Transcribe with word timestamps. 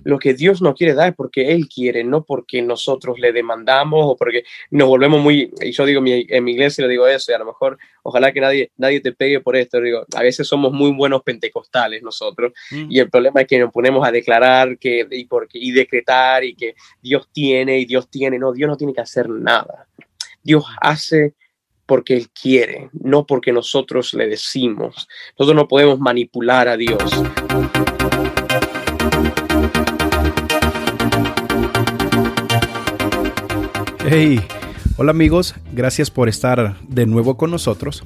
lo 0.00 0.18
que 0.18 0.34
Dios 0.34 0.62
nos 0.62 0.74
quiere 0.74 0.94
dar 0.94 1.10
es 1.10 1.14
porque 1.14 1.52
Él 1.52 1.68
quiere, 1.68 2.04
no 2.04 2.24
porque 2.24 2.62
nosotros 2.62 3.18
le 3.18 3.32
demandamos 3.32 4.00
o 4.04 4.16
porque 4.16 4.44
nos 4.70 4.88
volvemos 4.88 5.20
muy, 5.20 5.52
y 5.60 5.72
yo 5.72 5.84
digo 5.86 6.02
en 6.04 6.44
mi 6.44 6.52
iglesia 6.52 6.84
le 6.84 6.90
digo 6.90 7.06
eso, 7.06 7.32
y 7.32 7.34
a 7.34 7.38
lo 7.38 7.46
mejor 7.46 7.78
ojalá 8.02 8.32
que 8.32 8.40
nadie, 8.40 8.70
nadie 8.76 9.00
te 9.00 9.12
pegue 9.12 9.40
por 9.40 9.56
esto, 9.56 9.80
digo, 9.80 10.04
a 10.14 10.22
veces 10.22 10.46
somos 10.46 10.72
muy 10.72 10.92
buenos 10.92 11.22
pentecostales 11.22 12.02
nosotros, 12.02 12.52
mm. 12.70 12.86
y 12.90 12.98
el 13.00 13.10
problema 13.10 13.42
es 13.42 13.46
que 13.46 13.58
nos 13.58 13.72
ponemos 13.72 14.06
a 14.06 14.12
declarar 14.12 14.78
que, 14.78 15.06
y, 15.10 15.24
porque, 15.24 15.58
y 15.58 15.72
decretar 15.72 16.44
y 16.44 16.54
que 16.54 16.74
Dios 17.02 17.28
tiene 17.32 17.78
y 17.78 17.84
Dios 17.84 18.08
tiene, 18.08 18.38
no, 18.38 18.52
Dios 18.52 18.68
no 18.68 18.76
tiene 18.76 18.94
que 18.94 19.00
hacer 19.00 19.28
nada. 19.28 19.86
Dios 20.42 20.64
hace 20.80 21.34
porque 21.88 22.14
Él 22.14 22.28
quiere, 22.30 22.90
no 22.92 23.26
porque 23.26 23.52
nosotros 23.52 24.12
le 24.12 24.28
decimos. 24.28 25.08
Nosotros 25.38 25.56
no 25.56 25.68
podemos 25.68 25.98
manipular 25.98 26.68
a 26.68 26.76
Dios. 26.76 27.02
Hey, 34.10 34.40
hola 34.96 35.10
amigos, 35.10 35.54
gracias 35.70 36.10
por 36.10 36.30
estar 36.30 36.80
de 36.88 37.04
nuevo 37.04 37.36
con 37.36 37.50
nosotros. 37.50 38.04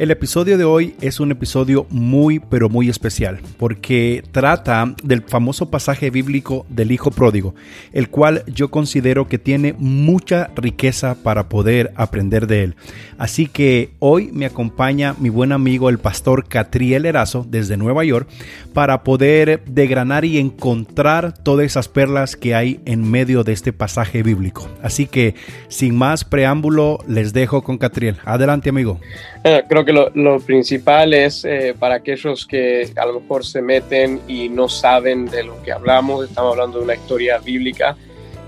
El 0.00 0.10
episodio 0.10 0.56
de 0.56 0.64
hoy 0.64 0.94
es 1.02 1.20
un 1.20 1.30
episodio 1.30 1.86
muy 1.90 2.38
pero 2.38 2.70
muy 2.70 2.88
especial 2.88 3.38
porque 3.58 4.24
trata 4.32 4.94
del 5.04 5.20
famoso 5.20 5.68
pasaje 5.68 6.08
bíblico 6.08 6.64
del 6.70 6.90
Hijo 6.90 7.10
Pródigo, 7.10 7.54
el 7.92 8.08
cual 8.08 8.42
yo 8.46 8.70
considero 8.70 9.28
que 9.28 9.38
tiene 9.38 9.74
mucha 9.76 10.48
riqueza 10.56 11.16
para 11.22 11.50
poder 11.50 11.92
aprender 11.96 12.46
de 12.46 12.62
él. 12.62 12.76
Así 13.18 13.46
que 13.46 13.90
hoy 13.98 14.30
me 14.32 14.46
acompaña 14.46 15.14
mi 15.18 15.28
buen 15.28 15.52
amigo 15.52 15.90
el 15.90 15.98
pastor 15.98 16.48
Catriel 16.48 17.04
Erazo 17.04 17.44
desde 17.46 17.76
Nueva 17.76 18.02
York 18.02 18.26
para 18.72 19.04
poder 19.04 19.62
degranar 19.66 20.24
y 20.24 20.38
encontrar 20.38 21.34
todas 21.34 21.66
esas 21.66 21.88
perlas 21.88 22.36
que 22.36 22.54
hay 22.54 22.80
en 22.86 23.10
medio 23.10 23.44
de 23.44 23.52
este 23.52 23.74
pasaje 23.74 24.22
bíblico. 24.22 24.66
Así 24.82 25.06
que 25.06 25.34
sin 25.68 25.94
más 25.94 26.24
preámbulo 26.24 27.00
les 27.06 27.34
dejo 27.34 27.60
con 27.60 27.76
Catriel. 27.76 28.16
Adelante 28.24 28.70
amigo. 28.70 28.98
Eh, 29.44 29.62
creo 29.68 29.84
que 29.84 29.89
lo, 29.92 30.40
principal 30.40 31.14
es 31.14 31.44
eh, 31.44 31.74
para 31.78 31.96
aquellos 31.96 32.46
que 32.46 32.90
a 32.96 33.06
lo 33.06 33.20
mejor 33.20 33.44
se 33.44 33.62
meten 33.62 34.20
y 34.28 34.48
no 34.48 34.68
saben 34.68 35.26
de 35.26 35.44
lo 35.44 35.62
que 35.62 35.72
hablamos, 35.72 36.28
estamos 36.28 36.52
hablando 36.52 36.78
de 36.78 36.84
una 36.84 36.94
historia 36.94 37.38
bíblica, 37.38 37.96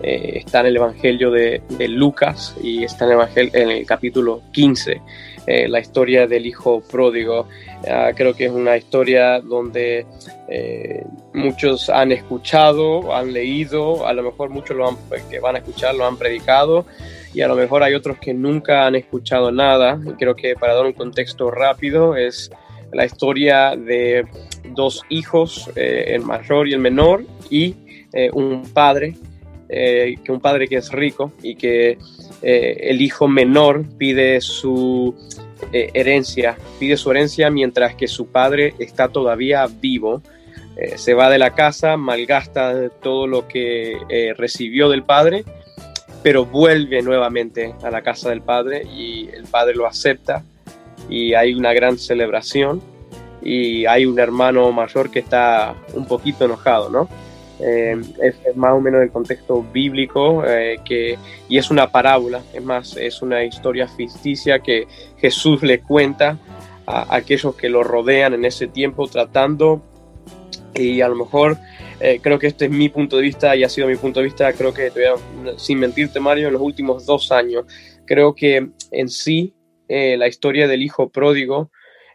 eh, 0.02 0.32
está 0.44 0.60
en 0.60 0.66
el 0.66 0.76
Evangelio 0.76 1.30
de, 1.30 1.62
Lucas 1.88 2.56
y 2.62 2.84
está 2.84 3.04
en 3.04 3.18
el, 3.34 3.50
en 3.54 3.70
el 3.70 3.86
capítulo 3.86 4.42
15, 4.52 5.00
eh, 5.46 5.68
la 5.68 5.80
historia 5.80 6.26
del 6.26 6.46
hijo 6.46 6.80
pródigo. 6.80 7.48
Ah, 7.88 8.10
creo 8.14 8.34
que 8.34 8.46
es 8.46 8.52
una 8.52 8.76
historia 8.76 9.40
donde 9.40 10.06
muchos 11.32 11.88
han 11.88 12.12
escuchado, 12.12 13.14
han 13.14 13.32
leído, 13.32 14.06
a 14.06 14.12
lo 14.12 14.22
mejor 14.22 14.50
muchos 14.50 14.76
lo 14.76 14.98
que 15.30 15.40
van 15.40 15.56
a 15.56 15.58
escuchar 15.60 15.94
lo 15.94 16.06
han 16.06 16.18
predicado 16.18 16.84
y 17.34 17.40
a 17.40 17.48
lo 17.48 17.54
mejor 17.54 17.82
hay 17.82 17.94
otros 17.94 18.18
que 18.18 18.34
nunca 18.34 18.86
han 18.86 18.94
escuchado 18.94 19.50
nada. 19.50 19.98
Y 20.04 20.12
creo 20.12 20.34
que 20.34 20.54
para 20.54 20.74
dar 20.74 20.84
un 20.84 20.92
contexto 20.92 21.50
rápido 21.50 22.16
es 22.16 22.50
la 22.92 23.06
historia 23.06 23.74
de 23.74 24.27
dos 24.74 25.02
hijos, 25.08 25.70
eh, 25.77 26.04
el 26.08 26.22
mayor 26.22 26.68
y 26.68 26.74
el 26.74 26.80
menor, 26.80 27.24
y 27.50 27.74
eh, 28.12 28.30
un 28.32 28.62
padre, 28.72 29.14
eh, 29.68 30.16
un 30.28 30.40
padre 30.40 30.68
que 30.68 30.77
es 30.77 30.92
rico 30.92 31.32
y 31.42 31.54
que 31.54 31.98
el 32.42 33.00
hijo 33.00 33.28
menor 33.28 33.84
pide 33.98 34.40
su 34.40 35.14
herencia, 35.72 36.56
pide 36.80 36.96
su 36.96 37.10
herencia 37.10 37.50
mientras 37.50 37.94
que 37.94 38.08
su 38.08 38.26
padre 38.26 38.74
está 38.78 39.08
todavía 39.08 39.66
vivo. 39.66 40.22
se 40.96 41.14
va 41.14 41.30
de 41.30 41.38
la 41.38 41.54
casa, 41.54 41.96
malgasta 41.96 42.88
todo 42.88 43.26
lo 43.26 43.46
que 43.46 44.34
recibió 44.36 44.88
del 44.88 45.04
padre 45.04 45.44
pero 46.22 46.46
vuelve 46.46 47.02
nuevamente 47.02 47.74
a 47.82 47.90
la 47.90 48.02
casa 48.02 48.30
del 48.30 48.42
padre 48.42 48.84
y 48.84 49.28
el 49.32 49.44
padre 49.44 49.74
lo 49.74 49.86
acepta 49.86 50.44
y 51.08 51.34
hay 51.34 51.52
una 51.55 51.72
gran 51.72 51.98
celebración 51.98 52.80
y 53.42 53.86
hay 53.86 54.06
un 54.06 54.18
hermano 54.18 54.70
mayor 54.70 55.11
que 55.11 55.18
está 55.18 55.74
un 55.94 56.06
poquito 56.06 56.44
enojado, 56.44 56.90
¿no? 56.90 57.08
Eh, 57.64 57.96
es, 58.20 58.56
más 58.56 58.73
o 58.73 58.80
menos 58.80 59.02
el 59.02 59.11
contexto 59.11 59.62
bíblico 59.62 60.45
eh, 60.45 60.80
que, 60.84 61.17
y 61.48 61.58
es 61.58 61.70
una 61.70 61.92
parábola, 61.92 62.42
es 62.52 62.62
más, 62.62 62.96
es 62.96 63.23
una 63.23 63.45
historia 63.45 63.86
ficticia 63.86 64.58
que 64.58 64.89
Jesús 65.18 65.62
le 65.62 65.80
cuenta 65.80 66.39
a 66.86 67.14
aquellos 67.14 67.55
que 67.55 67.68
lo 67.68 67.84
rodean 67.84 68.34
en 68.34 68.45
ese 68.45 68.67
tiempo 68.67 69.06
tratando 69.06 69.80
y 70.74 71.02
a 71.02 71.08
lo 71.08 71.14
mejor 71.14 71.56
eh, 72.00 72.18
creo 72.20 72.36
que 72.40 72.48
este 72.48 72.64
es 72.64 72.70
mi 72.73 72.89
punto 72.89 73.17
de 73.17 73.23
vista 73.23 73.55
y 73.55 73.62
ha 73.62 73.68
sido 73.68 73.86
mi 73.86 73.96
punto 73.96 74.18
de 74.18 74.24
vista, 74.24 74.52
creo 74.55 74.74
que 74.74 74.90
sin 75.56 75.79
mentirte 75.79 76.18
Mario, 76.18 76.48
en 76.48 76.55
los 76.55 76.62
últimos 76.62 77.06
dos 77.06 77.30
años. 77.30 77.64
Creo 78.06 78.34
que 78.34 78.70
en 78.90 79.08
sí 79.08 79.55
la 79.89 80.27
historia 80.27 80.67
del 80.67 80.83
hijo 80.83 81.11
pródigo 81.11 81.70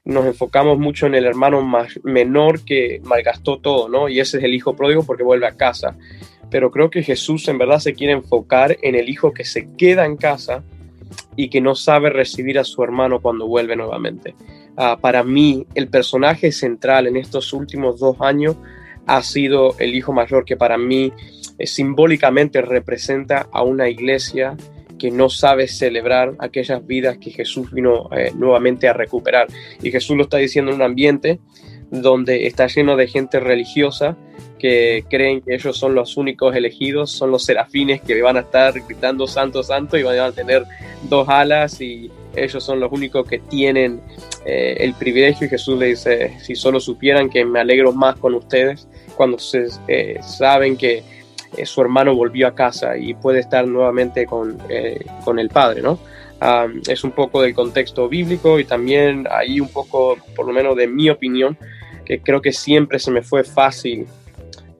nos 0.07 0.25
enfocamos 0.25 0.79
mucho 0.79 1.05
en 1.05 1.15
el 1.15 1.25
hermano 1.25 1.61
más 1.61 1.99
menor 2.03 2.63
que 2.63 3.01
malgastó 3.03 3.59
todo, 3.59 3.89
¿no? 3.89 4.07
Y 4.07 4.21
ese 4.21 4.37
es 4.37 4.43
el 4.45 4.53
hijo 4.53 4.73
pródigo 4.73 5.03
porque 5.03 5.23
vuelve 5.23 5.47
a 5.47 5.57
casa. 5.57 5.97
Pero 6.49 6.71
creo 6.71 6.89
que 6.89 7.03
Jesús 7.03 7.45
en 7.49 7.57
verdad 7.57 7.79
se 7.79 7.93
quiere 7.93 8.13
enfocar 8.13 8.77
en 8.81 8.95
el 8.95 9.09
hijo 9.09 9.33
que 9.33 9.43
se 9.43 9.67
queda 9.75 10.05
en 10.05 10.15
casa 10.15 10.63
y 11.35 11.49
que 11.49 11.59
no 11.59 11.75
sabe 11.75 12.09
recibir 12.09 12.57
a 12.57 12.63
su 12.63 12.81
hermano 12.83 13.19
cuando 13.19 13.47
vuelve 13.47 13.75
nuevamente. 13.75 14.33
Ah, 14.77 14.97
para 14.99 15.25
mí, 15.25 15.67
el 15.75 15.89
personaje 15.89 16.53
central 16.53 17.07
en 17.07 17.17
estos 17.17 17.51
últimos 17.51 17.99
dos 17.99 18.15
años 18.21 18.55
ha 19.07 19.21
sido 19.23 19.75
el 19.79 19.93
hijo 19.93 20.13
mayor 20.13 20.45
que 20.45 20.55
para 20.55 20.77
mí 20.77 21.11
eh, 21.57 21.67
simbólicamente 21.67 22.61
representa 22.61 23.49
a 23.51 23.61
una 23.61 23.89
iglesia 23.89 24.55
que 24.97 25.11
no 25.11 25.29
sabe 25.29 25.67
celebrar 25.67 26.33
aquellas 26.39 26.85
vidas 26.85 27.17
que 27.17 27.31
Jesús 27.31 27.71
vino 27.71 28.09
eh, 28.11 28.31
nuevamente 28.35 28.87
a 28.87 28.93
recuperar. 28.93 29.47
Y 29.81 29.91
Jesús 29.91 30.17
lo 30.17 30.23
está 30.23 30.37
diciendo 30.37 30.71
en 30.71 30.77
un 30.77 30.83
ambiente 30.83 31.39
donde 31.89 32.47
está 32.47 32.67
lleno 32.67 32.95
de 32.97 33.07
gente 33.07 33.39
religiosa 33.39 34.17
que 34.59 35.05
creen 35.09 35.41
que 35.41 35.53
ellos 35.55 35.77
son 35.77 35.95
los 35.95 36.17
únicos 36.17 36.55
elegidos, 36.55 37.11
son 37.11 37.31
los 37.31 37.45
serafines 37.45 38.01
que 38.01 38.21
van 38.21 38.37
a 38.37 38.41
estar 38.41 38.73
gritando 38.87 39.27
santo, 39.27 39.63
santo 39.63 39.97
y 39.97 40.03
van 40.03 40.19
a 40.19 40.31
tener 40.31 40.63
dos 41.03 41.29
alas 41.29 41.79
y 41.79 42.11
ellos 42.35 42.63
son 42.63 42.79
los 42.79 42.91
únicos 42.91 43.27
que 43.27 43.39
tienen 43.39 44.01
eh, 44.45 44.77
el 44.79 44.93
privilegio 44.93 45.47
y 45.47 45.49
Jesús 45.49 45.77
le 45.77 45.87
dice, 45.87 46.37
si 46.41 46.55
solo 46.55 46.79
supieran 46.79 47.29
que 47.29 47.45
me 47.45 47.59
alegro 47.59 47.93
más 47.93 48.15
con 48.17 48.35
ustedes 48.35 48.87
cuando 49.15 49.39
se, 49.39 49.67
eh, 49.87 50.19
saben 50.21 50.77
que 50.77 51.03
eh, 51.55 51.65
su 51.65 51.81
hermano 51.81 52.15
volvió 52.15 52.47
a 52.47 52.55
casa 52.55 52.97
y 52.97 53.13
puede 53.13 53.39
estar 53.39 53.67
nuevamente 53.67 54.25
con, 54.25 54.57
con 55.23 55.39
el 55.39 55.49
Padre, 55.49 55.81
¿no? 55.81 55.99
es 56.87 57.03
un 57.03 57.11
poco 57.11 57.41
del 57.41 57.55
contexto 57.55 58.07
bíblico 58.07 58.59
y 58.59 58.63
también 58.65 59.27
ahí 59.31 59.59
un 59.59 59.69
poco, 59.69 60.17
por 60.35 60.45
lo 60.45 60.53
menos 60.53 60.75
de 60.75 60.87
mi 60.87 61.09
opinión, 61.09 61.57
que 62.05 62.19
creo 62.19 62.41
que 62.41 62.53
siempre 62.53 62.99
se 62.99 63.09
me 63.09 63.23
fue 63.23 63.43
fácil 63.43 64.05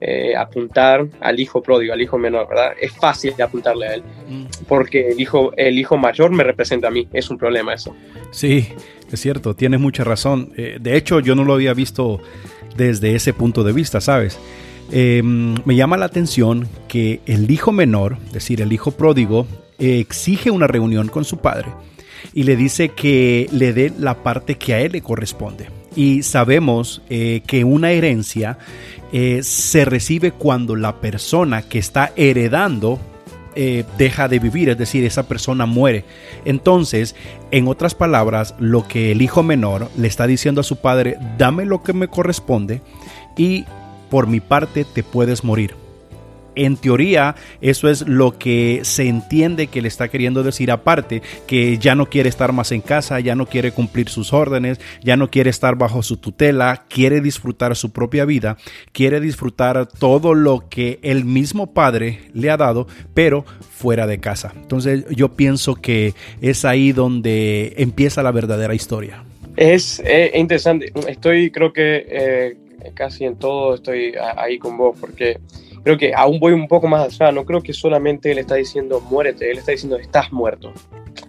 eh, 0.00 0.36
apuntar 0.36 1.08
al 1.20 1.40
hijo 1.40 1.60
pródigo, 1.60 1.92
al 1.92 2.00
hijo 2.00 2.18
menor, 2.18 2.48
¿verdad? 2.48 2.72
Es 2.80 2.92
fácil 2.92 3.34
de 3.36 3.42
apuntarle 3.42 3.88
a 3.88 3.94
él, 3.94 4.02
mm. 4.28 4.44
porque 4.68 5.08
el 5.08 5.20
hijo, 5.20 5.52
el 5.56 5.76
hijo 5.76 5.96
mayor 5.96 6.30
me 6.30 6.44
representa 6.44 6.86
a 6.86 6.90
mí, 6.92 7.08
es 7.12 7.28
un 7.30 7.36
problema 7.36 7.74
eso. 7.74 7.96
Sí, 8.30 8.68
es 9.10 9.20
cierto, 9.20 9.54
tienes 9.54 9.80
mucha 9.80 10.04
razón. 10.04 10.52
Eh, 10.56 10.78
de 10.80 10.96
hecho, 10.96 11.18
yo 11.18 11.34
no 11.34 11.42
lo 11.42 11.54
había 11.54 11.74
visto 11.74 12.20
desde 12.76 13.16
ese 13.16 13.32
punto 13.32 13.64
de 13.64 13.72
vista, 13.72 14.00
¿sabes? 14.00 14.38
Em, 14.90 15.54
me 15.64 15.76
llama 15.76 15.96
la 15.96 16.06
atención 16.06 16.68
que 16.88 17.20
el 17.26 17.50
hijo 17.50 17.72
menor, 17.72 18.18
es 18.26 18.32
decir, 18.32 18.60
el 18.60 18.72
hijo 18.72 18.92
pródigo, 18.92 19.46
exige 19.78 20.50
una 20.50 20.66
reunión 20.66 21.08
con 21.08 21.24
su 21.24 21.38
padre 21.38 21.68
y 22.34 22.44
le 22.44 22.56
dice 22.56 22.90
que 22.90 23.48
le 23.52 23.72
dé 23.72 23.92
la 23.98 24.22
parte 24.22 24.56
que 24.56 24.74
a 24.74 24.80
él 24.80 24.92
le 24.92 25.02
corresponde. 25.02 25.68
Y 25.96 26.22
sabemos 26.22 27.02
eh, 27.08 27.42
que 27.46 27.64
una 27.64 27.90
herencia 27.90 28.58
eh, 29.12 29.40
se 29.42 29.84
recibe 29.84 30.32
cuando 30.32 30.76
la 30.76 31.00
persona 31.00 31.62
que 31.62 31.78
está 31.78 32.12
heredando 32.16 33.00
eh, 33.54 33.84
deja 33.96 34.28
de 34.28 34.38
vivir, 34.38 34.68
es 34.68 34.78
decir, 34.78 35.04
esa 35.04 35.26
persona 35.26 35.66
muere. 35.66 36.04
Entonces, 36.44 37.16
en 37.50 37.66
otras 37.66 37.94
palabras, 37.94 38.54
lo 38.60 38.86
que 38.86 39.10
el 39.10 39.22
hijo 39.22 39.42
menor 39.42 39.90
le 39.96 40.06
está 40.06 40.26
diciendo 40.26 40.60
a 40.60 40.64
su 40.64 40.76
padre, 40.76 41.16
dame 41.38 41.64
lo 41.64 41.82
que 41.82 41.92
me 41.92 42.08
corresponde 42.08 42.82
y 43.36 43.64
por 44.10 44.26
mi 44.26 44.40
parte 44.40 44.84
te 44.84 45.02
puedes 45.02 45.44
morir 45.44 45.74
en 46.58 46.76
teoría 46.76 47.36
eso 47.60 47.88
es 47.88 48.06
lo 48.06 48.36
que 48.36 48.80
se 48.82 49.08
entiende 49.08 49.68
que 49.68 49.80
le 49.80 49.88
está 49.88 50.08
queriendo 50.08 50.42
decir 50.42 50.70
aparte, 50.70 51.22
que 51.46 51.78
ya 51.78 51.94
no 51.94 52.06
quiere 52.06 52.28
estar 52.28 52.52
más 52.52 52.72
en 52.72 52.80
casa, 52.80 53.20
ya 53.20 53.34
no 53.34 53.46
quiere 53.46 53.72
cumplir 53.72 54.08
sus 54.08 54.32
órdenes, 54.32 54.80
ya 55.02 55.16
no 55.16 55.30
quiere 55.30 55.50
estar 55.50 55.76
bajo 55.76 56.02
su 56.02 56.16
tutela, 56.16 56.84
quiere 56.88 57.20
disfrutar 57.20 57.76
su 57.76 57.92
propia 57.92 58.24
vida, 58.24 58.56
quiere 58.92 59.20
disfrutar 59.20 59.86
todo 59.86 60.34
lo 60.34 60.68
que 60.68 60.98
el 61.02 61.24
mismo 61.24 61.72
padre 61.72 62.20
le 62.34 62.50
ha 62.50 62.56
dado, 62.56 62.88
pero 63.14 63.44
fuera 63.70 64.06
de 64.06 64.18
casa. 64.18 64.52
Entonces 64.56 65.04
yo 65.10 65.34
pienso 65.36 65.76
que 65.76 66.14
es 66.40 66.64
ahí 66.64 66.92
donde 66.92 67.74
empieza 67.76 68.22
la 68.22 68.32
verdadera 68.32 68.74
historia. 68.74 69.22
Es 69.56 70.02
interesante. 70.34 70.92
Estoy, 71.08 71.50
creo 71.50 71.72
que, 71.72 72.06
eh, 72.08 72.56
casi 72.94 73.24
en 73.24 73.36
todo 73.36 73.74
estoy 73.74 74.14
ahí 74.36 74.58
con 74.58 74.76
vos, 74.76 74.96
porque 75.00 75.40
creo 75.82 75.96
que 75.96 76.12
aún 76.14 76.38
voy 76.40 76.52
un 76.52 76.68
poco 76.68 76.88
más 76.88 77.04
allá, 77.20 77.32
no 77.32 77.44
creo 77.44 77.62
que 77.62 77.72
solamente 77.72 78.30
él 78.30 78.38
está 78.38 78.54
diciendo 78.54 79.00
muérete, 79.00 79.50
él 79.50 79.58
está 79.58 79.72
diciendo 79.72 79.96
estás 79.96 80.32
muerto, 80.32 80.72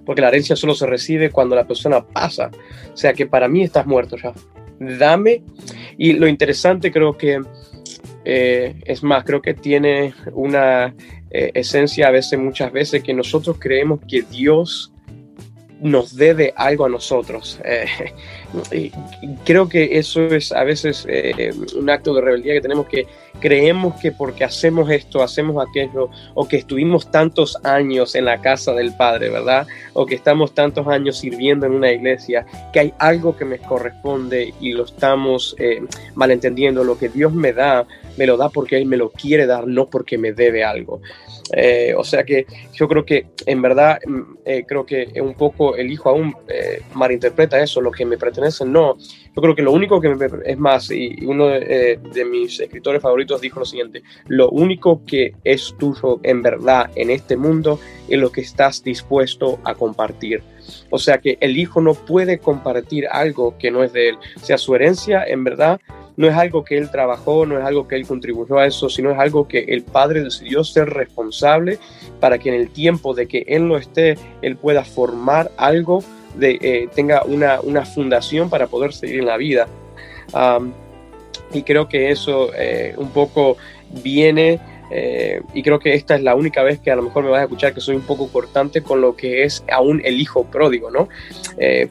porque 0.06 0.22
la 0.22 0.30
herencia 0.30 0.56
solo 0.56 0.74
se 0.74 0.86
recibe 0.86 1.30
cuando 1.30 1.56
la 1.56 1.66
persona 1.68 2.06
pasa, 2.06 2.51
o 2.94 2.98
sea 2.98 3.13
que 3.13 3.25
para 3.25 3.48
mí 3.48 3.63
estás 3.63 3.86
muerto 3.86 4.18
ya, 4.18 4.34
dame, 4.80 5.44
y 5.98 6.13
lo 6.13 6.28
interesante 6.28 6.92
creo 6.92 7.18
que 7.18 7.42
eh, 8.25 8.75
es 8.86 9.01
más, 9.04 9.24
creo 9.24 9.42
que 9.42 9.54
tiene 9.54 10.13
una 10.34 10.94
eh, 11.31 11.51
esencia 11.54 12.07
a 12.07 12.12
veces, 12.12 12.40
muchas 12.40 12.72
veces, 12.72 13.04
que 13.04 13.13
nosotros 13.13 13.57
creemos 13.60 14.00
que 14.07 14.24
Dios 14.24 14.92
nos 15.81 16.15
debe 16.15 16.53
algo 16.55 16.85
a 16.85 16.89
nosotros. 16.89 17.59
Eh, 17.63 18.91
creo 19.45 19.69
que 19.69 19.97
eso 19.97 20.25
es 20.27 20.51
a 20.51 20.63
veces 20.63 21.05
eh, 21.07 21.53
un 21.77 21.89
acto 21.89 22.13
de 22.13 22.21
rebeldía 22.21 22.53
que 22.53 22.61
tenemos 22.61 22.87
que 22.87 23.07
creemos 23.39 23.95
que 23.95 24.11
porque 24.11 24.43
hacemos 24.43 24.89
esto, 24.89 25.23
hacemos 25.23 25.65
aquello, 25.65 26.09
o 26.33 26.47
que 26.47 26.57
estuvimos 26.57 27.09
tantos 27.09 27.57
años 27.63 28.15
en 28.15 28.25
la 28.25 28.41
casa 28.41 28.73
del 28.73 28.93
Padre, 28.93 29.29
¿verdad? 29.29 29.67
O 29.93 30.05
que 30.05 30.15
estamos 30.15 30.53
tantos 30.53 30.87
años 30.87 31.17
sirviendo 31.17 31.65
en 31.65 31.73
una 31.73 31.91
iglesia, 31.91 32.45
que 32.73 32.79
hay 32.79 32.93
algo 32.99 33.35
que 33.35 33.45
me 33.45 33.59
corresponde 33.59 34.53
y 34.59 34.73
lo 34.73 34.83
estamos 34.85 35.55
eh, 35.57 35.81
malentendiendo. 36.15 36.83
Lo 36.83 36.97
que 36.97 37.09
Dios 37.09 37.33
me 37.33 37.53
da, 37.53 37.85
me 38.17 38.25
lo 38.25 38.38
da 38.38 38.50
porque 38.50 38.77
Él 38.77 38.85
me 38.85 38.97
lo 38.97 39.09
quiere 39.11 39.45
dar, 39.45 39.67
no 39.67 39.89
porque 39.89 40.17
me 40.17 40.33
debe 40.33 40.63
algo. 40.63 41.01
Eh, 41.51 41.95
o 41.97 42.03
sea 42.03 42.23
que 42.23 42.45
yo 42.73 42.88
creo 42.88 43.03
que 43.03 43.27
en 43.47 43.61
verdad 43.61 44.00
mm, 44.06 44.21
eh, 44.45 44.65
creo 44.67 44.85
que 44.85 45.11
un 45.19 45.33
poco 45.33 45.75
el 45.75 45.91
hijo 45.91 46.09
aún 46.09 46.35
eh, 46.47 46.81
malinterpreta 46.94 47.59
eso, 47.59 47.81
lo 47.81 47.91
que 47.91 48.06
me 48.06 48.17
pertenece, 48.17 48.65
no. 48.65 48.97
Yo 48.97 49.41
creo 49.41 49.56
que 49.56 49.61
lo 49.61 49.71
único 49.71 50.00
que 50.00 50.09
me, 50.09 50.27
es 50.45 50.57
más, 50.57 50.91
y 50.91 51.25
uno 51.25 51.47
de, 51.47 52.00
mis 52.29 52.59
escritores 52.59 53.01
favoritos 53.01 53.41
dijo 53.41 53.59
lo 53.59 53.65
siguiente, 53.65 54.03
lo 54.27 54.50
único 54.50 55.03
que 55.05 55.33
es 55.44 55.73
tuyo 55.79 56.19
en 56.23 56.41
verdad 56.41 56.89
en 56.95 57.09
este 57.09 57.38
mundo 57.38 57.79
es 58.07 58.19
lo 58.19 58.31
que 58.31 58.41
estás 58.41 58.83
dispuesto 58.83 59.59
a 59.63 59.75
compartir. 59.75 60.44
O 60.89 61.00
sea 61.00 61.19
que 61.19 61.38
el 61.41 61.57
hijo 61.57 61.81
no 61.81 61.94
puede 61.94 62.39
compartir 62.39 63.07
algo 63.07 63.57
que 63.57 63.71
no 63.71 63.83
es 63.83 63.94
de 63.94 64.09
él. 64.09 64.17
O 64.35 64.45
sea, 64.45 64.57
su 64.57 64.75
herencia 64.75 65.23
en 65.23 65.44
verdad 65.44 65.79
no 66.19 66.27
es 66.27 66.36
algo 66.36 66.66
que 66.66 66.77
él 66.77 66.92
trabajó, 66.92 67.45
no 67.45 67.57
es 67.57 67.63
algo 67.63 67.88
que 67.88 67.95
él 67.95 68.06
contribuyó 68.06 68.57
a 68.57 68.66
eso, 68.66 68.89
sino 68.89 69.10
es 69.10 69.18
algo 69.18 69.48
que 69.48 69.60
el 69.60 69.83
padre 69.83 70.21
decidió 70.21 70.66
ser 70.66 70.89
responsable 70.89 71.80
para 72.19 72.38
que 72.38 72.50
en 72.50 72.56
el 72.56 72.71
tiempo 72.71 73.13
de 73.13 73.25
que 73.25 73.45
él 73.48 73.69
no 73.69 73.77
esté, 73.77 74.18
él 74.42 74.57
pueda 74.57 74.83
formar 74.83 75.50
algo, 75.56 76.04
de, 76.36 76.60
eh, 76.62 76.89
tenga 76.94 77.24
una, 77.24 77.62
una, 77.62 77.86
fundación 77.86 78.50
para 78.50 78.68
poder 78.68 78.92
seguir 78.92 79.21
en 79.21 79.27
la 79.27 79.38
vida. 79.38 79.69
y 81.54 81.63
creo 81.63 81.88
que 81.88 82.12
eso 82.12 82.51
eh, 82.54 82.95
un 82.98 83.12
poco 83.12 83.56
viene 84.04 84.60
eh, 84.92 85.42
y 85.54 85.63
creo 85.63 85.80
que 85.80 85.94
esta 85.94 86.15
es 86.15 86.22
la 86.22 86.36
única 86.36 86.63
vez 86.63 86.80
que 86.80 86.92
a 86.92 86.98
lo 86.98 87.04
mejor 87.04 87.24
me 87.24 87.30
vas 87.30 87.39
a 87.39 87.44
escuchar 87.44 87.74
que 87.74 87.80
soy 87.80 87.95
un 87.95 88.01
poco 88.01 88.27
cortante 88.27 88.81
con 88.81 89.00
lo 89.00 89.15
que 89.15 89.44
es 89.44 89.63
aún 89.72 90.01
el 90.04 90.19
hijo 90.19 90.44
pródigo, 90.44 90.92
¿no? 90.92 91.07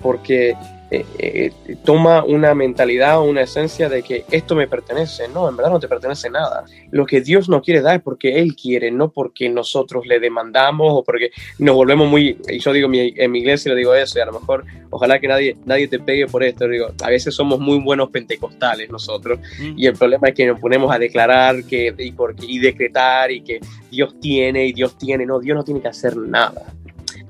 porque 0.03 0.55
eh, 0.91 1.05
eh, 1.19 1.53
toma 1.85 2.25
una 2.25 2.55
mentalidad 2.55 3.19
o 3.19 3.25
una 3.25 3.43
esencia 3.43 3.91
de 3.91 4.03
que 4.03 4.25
esto 4.31 4.55
me 4.55 4.67
pertenece. 4.67 5.29
No, 5.29 5.47
en 5.49 5.57
verdad 5.57 5.73
no 5.73 5.81
te 5.81 5.89
pertenece 5.89 6.31
nada. 6.31 6.65
Lo 6.91 7.05
que 7.05 7.21
Dios 7.21 7.49
no 7.49 7.61
quiere 7.61 7.83
dar 7.83 7.97
es 7.97 8.03
porque 8.03 8.39
Él 8.41 8.57
quiere, 8.57 8.91
no 8.91 9.11
porque 9.11 9.51
nosotros 9.51 10.07
le 10.07 10.19
demandamos 10.19 10.87
o 10.91 11.05
porque 11.05 11.31
nos 11.59 11.75
volvemos 11.75 12.09
muy, 12.09 12.39
y 12.49 12.59
yo 12.59 12.73
digo 12.73 12.89
en 12.93 13.31
mi 13.31 13.39
iglesia 13.41 13.73
le 13.73 13.79
digo 13.79 13.95
eso, 13.95 14.19
y 14.19 14.23
a 14.23 14.27
lo 14.27 14.33
mejor 14.33 14.65
ojalá 14.89 15.19
que 15.19 15.29
nadie, 15.29 15.57
nadie 15.67 15.89
te 15.89 15.99
pegue 15.99 16.27
por 16.27 16.43
esto. 16.43 16.67
Digo, 16.67 16.89
a 17.03 17.11
veces 17.11 17.35
somos 17.35 17.61
muy 17.61 17.79
buenos 17.81 18.09
pentecostales 18.09 18.91
nosotros 18.91 19.41
y 19.77 19.87
el 19.87 19.95
problema 19.95 20.29
es 20.29 20.35
que 20.35 20.47
nos 20.47 20.59
ponemos 20.59 20.91
a 20.95 20.99
declarar 20.99 21.65
que, 21.65 21.95
y, 21.99 22.13
porque, 22.13 22.47
y 22.47 22.59
decretar 22.61 23.31
y 23.31 23.43
que 23.43 23.61
Dios 23.91 24.19
tiene 24.21 24.67
y 24.67 24.73
Dios 24.73 24.97
tiene. 24.97 25.27
No, 25.27 25.39
Dios 25.39 25.55
no 25.55 25.65
tiene 25.65 25.83
que 25.83 25.89
hacer 25.89 26.17
nada. 26.17 26.73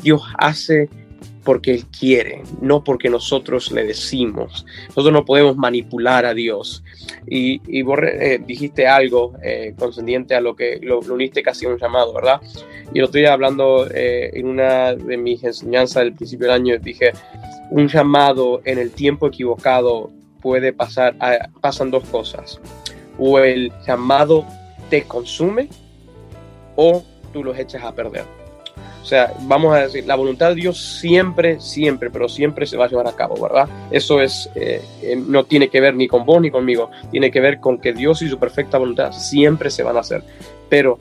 Dios 0.00 0.22
hace 0.38 0.88
porque 1.49 1.73
Él 1.73 1.87
quiere, 1.87 2.43
no 2.61 2.85
porque 2.85 3.09
nosotros 3.09 3.73
le 3.73 3.87
decimos. 3.87 4.67
Nosotros 4.89 5.15
no 5.15 5.25
podemos 5.25 5.56
manipular 5.56 6.27
a 6.27 6.35
Dios. 6.35 6.85
Y, 7.27 7.62
y 7.67 7.81
vos 7.81 8.00
eh, 8.03 8.39
dijiste 8.47 8.87
algo 8.87 9.33
eh, 9.43 9.75
a 9.81 10.41
lo 10.43 10.55
que 10.55 10.79
lo, 10.83 10.99
uniste 11.00 11.43
casi 11.43 11.65
a 11.65 11.71
un 11.71 11.79
llamado, 11.79 12.12
¿verdad? 12.12 12.43
Y 12.93 12.99
lo 12.99 13.06
estoy 13.06 13.25
hablando 13.25 13.89
eh, 13.91 14.29
en 14.35 14.47
una 14.47 14.95
de 14.95 15.17
mis 15.17 15.43
enseñanzas 15.43 16.03
del 16.03 16.12
principio 16.12 16.49
del 16.49 16.56
año, 16.56 16.79
dije, 16.79 17.12
un 17.71 17.89
llamado 17.89 18.61
en 18.67 18.77
el 18.77 18.91
tiempo 18.91 19.29
equivocado 19.29 20.11
puede 20.43 20.75
pasar, 20.75 21.17
pasan 21.62 21.91
dos 21.91 22.05
cosas. 22.11 22.61
O 23.19 23.39
el 23.39 23.73
llamado 23.87 24.44
te 24.91 25.05
consume 25.05 25.71
o 26.77 27.03
tú 27.33 27.43
los 27.43 27.59
echas 27.59 27.83
a 27.85 27.94
perder. 27.94 28.38
Sea, 29.08 29.32
vamos 29.44 29.75
a 29.75 29.84
decir, 29.84 30.05
la 30.06 30.16
voluntad 30.16 30.50
de 30.50 30.56
Dios 30.56 30.99
siempre, 31.00 31.58
siempre, 31.62 32.10
pero 32.10 32.28
siempre 32.28 32.66
se 32.66 32.76
va 32.76 32.84
a 32.84 32.88
llevar 32.88 33.06
a 33.06 33.16
cabo, 33.16 33.40
¿verdad? 33.40 33.66
Eso 33.90 34.20
es, 34.20 34.50
eh, 34.55 34.82
eh, 35.00 35.16
no 35.16 35.44
tiene 35.44 35.69
que 35.69 35.81
ver 35.81 35.94
ni 35.94 36.06
con 36.06 36.26
vos 36.26 36.43
ni 36.43 36.50
conmigo, 36.50 36.90
tiene 37.10 37.31
que 37.31 37.40
ver 37.40 37.58
con 37.58 37.78
que 37.78 37.94
Dios 37.94 38.20
y 38.20 38.28
su 38.28 38.38
perfecta 38.38 38.76
voluntad 38.76 39.12
siempre 39.12 39.70
se 39.70 39.82
van 39.82 39.96
a 39.96 40.00
hacer. 40.00 40.22
Pero 40.69 40.99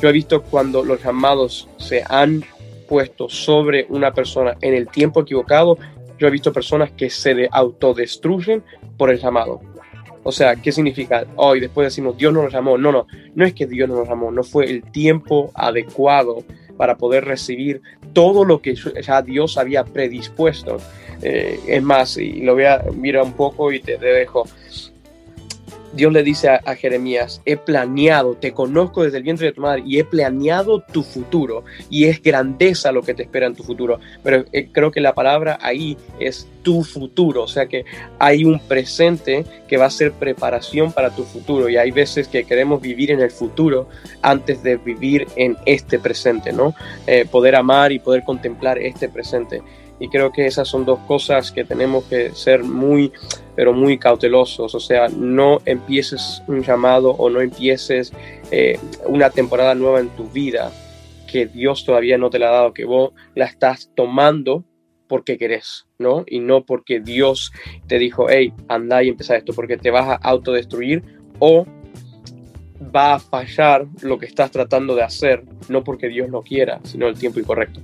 yo 0.00 0.08
he 0.08 0.12
visto 0.12 0.42
cuando 0.42 0.84
los 0.84 1.02
llamados 1.02 1.68
se 1.78 2.04
han 2.08 2.44
puesto 2.88 3.28
sobre 3.28 3.86
una 3.88 4.12
persona 4.12 4.56
en 4.60 4.74
el 4.74 4.86
tiempo 4.86 5.22
equivocado, 5.22 5.78
yo 6.20 6.28
he 6.28 6.30
visto 6.30 6.52
personas 6.52 6.92
que 6.92 7.10
se 7.10 7.48
autodestruyen 7.50 8.62
por 8.96 9.10
el 9.10 9.18
llamado. 9.18 9.60
O 10.22 10.30
sea, 10.30 10.54
¿qué 10.54 10.70
significa? 10.70 11.26
Hoy 11.34 11.58
después 11.58 11.86
decimos, 11.86 12.16
Dios 12.16 12.32
no 12.32 12.44
nos 12.44 12.52
llamó. 12.52 12.78
No, 12.78 12.92
no, 12.92 13.08
no 13.34 13.44
es 13.44 13.52
que 13.52 13.66
Dios 13.66 13.88
no 13.88 13.96
nos 13.96 14.08
llamó, 14.08 14.30
no 14.30 14.44
fue 14.44 14.66
el 14.66 14.84
tiempo 14.92 15.50
adecuado 15.54 16.44
para 16.76 16.96
poder 16.96 17.24
recibir 17.24 17.82
todo 18.12 18.44
lo 18.44 18.60
que 18.60 18.74
ya 18.74 19.22
Dios 19.22 19.58
había 19.58 19.84
predispuesto. 19.84 20.78
Eh, 21.22 21.60
es 21.66 21.82
más, 21.82 22.16
y 22.16 22.40
lo 22.42 22.54
voy 22.54 22.64
a 22.64 22.82
mirar 22.94 23.24
un 23.24 23.32
poco 23.32 23.72
y 23.72 23.80
te, 23.80 23.98
dejo. 23.98 24.44
Dios 25.92 26.12
le 26.12 26.22
dice 26.22 26.48
a, 26.48 26.74
Jeremías, 26.74 27.42
he 27.44 27.56
planeado, 27.56 28.34
te 28.34 28.52
conozco 28.52 29.04
desde 29.04 29.18
el 29.18 29.22
vientre 29.22 29.46
de 29.46 29.52
tu 29.52 29.60
madre 29.60 29.82
y 29.86 29.98
he 29.98 30.04
planeado 30.04 30.80
tu 30.80 31.02
futuro 31.02 31.64
y 31.90 32.04
es 32.04 32.22
grandeza 32.22 32.92
lo 32.92 33.02
que 33.02 33.14
te 33.14 33.24
espera 33.24 33.46
en 33.46 33.54
tu 33.54 33.62
futuro. 33.62 34.00
Pero 34.22 34.44
eh, 34.52 34.68
creo 34.72 34.90
que 34.90 35.00
la 35.00 35.14
palabra 35.14 35.58
ahí 35.60 35.96
es 36.18 36.48
tu 36.62 36.82
futuro, 36.82 37.42
o 37.42 37.48
sea 37.48 37.66
que 37.66 37.84
hay 38.18 38.44
un 38.44 38.60
presente 38.60 39.44
que 39.68 39.76
va 39.76 39.86
a 39.86 39.90
ser 39.90 40.12
preparación 40.12 40.92
para 40.92 41.14
tu 41.14 41.24
futuro 41.24 41.68
y 41.68 41.76
hay 41.76 41.90
veces 41.90 42.28
que 42.28 42.44
queremos 42.44 42.80
vivir 42.80 43.10
en 43.10 43.20
el 43.20 43.30
futuro 43.30 43.88
antes 44.22 44.62
de 44.62 44.76
vivir 44.76 45.26
en 45.36 45.56
este 45.66 45.98
presente, 45.98 46.52
¿no? 46.52 46.74
Eh, 47.06 47.26
poder 47.30 47.56
amar 47.56 47.92
y 47.92 47.98
poder 47.98 48.22
contemplar 48.24 48.78
este 48.78 49.08
presente. 49.08 49.62
Y 50.02 50.08
creo 50.08 50.32
que 50.32 50.46
esas 50.46 50.66
son 50.66 50.84
dos 50.84 50.98
cosas 51.06 51.52
que 51.52 51.62
tenemos 51.62 52.02
que 52.06 52.34
ser 52.34 52.64
muy, 52.64 53.12
pero 53.54 53.72
muy 53.72 53.98
cautelosos. 53.98 54.74
O 54.74 54.80
sea, 54.80 55.08
no 55.08 55.60
empieces 55.64 56.42
un 56.48 56.64
llamado 56.64 57.12
o 57.12 57.30
no 57.30 57.40
empieces 57.40 58.12
eh, 58.50 58.80
una 59.06 59.30
temporada 59.30 59.76
nueva 59.76 60.00
en 60.00 60.08
tu 60.08 60.28
vida 60.28 60.72
que 61.30 61.46
Dios 61.46 61.84
todavía 61.84 62.18
no 62.18 62.30
te 62.30 62.40
la 62.40 62.48
ha 62.48 62.52
dado, 62.52 62.74
que 62.74 62.84
vos 62.84 63.12
la 63.36 63.44
estás 63.44 63.92
tomando 63.94 64.64
porque 65.06 65.38
querés, 65.38 65.86
¿no? 66.00 66.24
Y 66.26 66.40
no 66.40 66.66
porque 66.66 66.98
Dios 66.98 67.52
te 67.86 68.00
dijo, 68.00 68.26
hey, 68.28 68.52
anda 68.66 69.04
y 69.04 69.08
empieza 69.08 69.36
esto, 69.36 69.52
porque 69.52 69.76
te 69.76 69.92
vas 69.92 70.08
a 70.08 70.14
autodestruir 70.14 71.04
o 71.38 71.64
va 72.94 73.14
a 73.14 73.18
fallar 73.20 73.86
lo 74.00 74.18
que 74.18 74.26
estás 74.26 74.50
tratando 74.50 74.96
de 74.96 75.04
hacer, 75.04 75.44
no 75.68 75.84
porque 75.84 76.08
Dios 76.08 76.28
no 76.28 76.42
quiera, 76.42 76.80
sino 76.82 77.06
el 77.06 77.16
tiempo 77.16 77.38
incorrecto. 77.38 77.80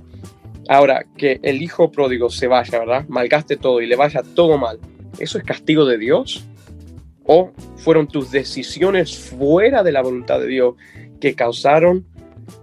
Ahora, 0.69 1.03
que 1.17 1.39
el 1.41 1.63
hijo 1.63 1.91
pródigo 1.91 2.29
se 2.29 2.45
vaya, 2.45 2.77
¿verdad? 2.77 3.05
Malgaste 3.07 3.57
todo 3.57 3.81
y 3.81 3.87
le 3.87 3.95
vaya 3.95 4.21
todo 4.35 4.59
mal. 4.59 4.79
¿Eso 5.17 5.39
es 5.39 5.43
castigo 5.43 5.83
de 5.83 5.97
Dios? 5.97 6.45
¿O 7.23 7.51
fueron 7.77 8.07
tus 8.07 8.29
decisiones 8.29 9.17
fuera 9.17 9.81
de 9.81 9.91
la 9.91 10.03
voluntad 10.03 10.39
de 10.39 10.45
Dios 10.45 10.75
que 11.19 11.33
causaron 11.33 12.05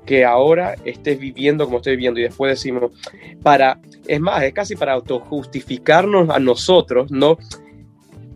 que 0.05 0.25
ahora 0.25 0.77
estés 0.85 1.19
viviendo 1.19 1.65
como 1.65 1.79
estoy 1.79 1.97
viviendo? 1.97 2.21
Y 2.21 2.23
después 2.23 2.53
decimos, 2.53 2.93
para, 3.43 3.81
es 4.07 4.21
más, 4.21 4.41
es 4.45 4.55
casi 4.55 4.77
para 4.77 4.93
autojustificarnos 4.93 6.31
a 6.31 6.39
nosotros, 6.39 7.11
¿no? 7.11 7.39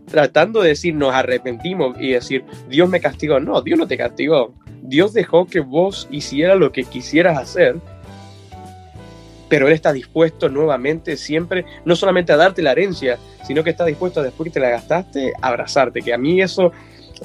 Tratando 0.07 0.61
de 0.63 0.69
decir, 0.69 0.95
nos 0.95 1.13
arrepentimos 1.13 1.95
y 1.97 2.11
decir, 2.11 2.43
Dios 2.67 2.89
me 2.89 2.99
castigó. 2.99 3.39
No, 3.39 3.61
Dios 3.61 3.79
no 3.79 3.87
te 3.87 3.95
castigó. 3.95 4.53
Dios 4.81 5.13
dejó 5.13 5.45
que 5.45 5.61
vos 5.61 6.09
hicieras 6.11 6.59
lo 6.59 6.73
que 6.73 6.83
quisieras 6.83 7.37
hacer 7.37 7.79
pero 9.51 9.67
Él 9.67 9.73
está 9.73 9.91
dispuesto 9.91 10.47
nuevamente 10.47 11.17
siempre, 11.17 11.65
no 11.83 11.97
solamente 11.97 12.31
a 12.31 12.37
darte 12.37 12.61
la 12.61 12.71
herencia, 12.71 13.19
sino 13.45 13.65
que 13.65 13.71
está 13.71 13.83
dispuesto 13.83 14.23
después 14.23 14.47
que 14.47 14.53
te 14.53 14.59
la 14.61 14.69
gastaste, 14.69 15.33
a 15.41 15.49
abrazarte, 15.49 16.01
que 16.01 16.13
a 16.13 16.17
mí 16.17 16.41
eso 16.41 16.71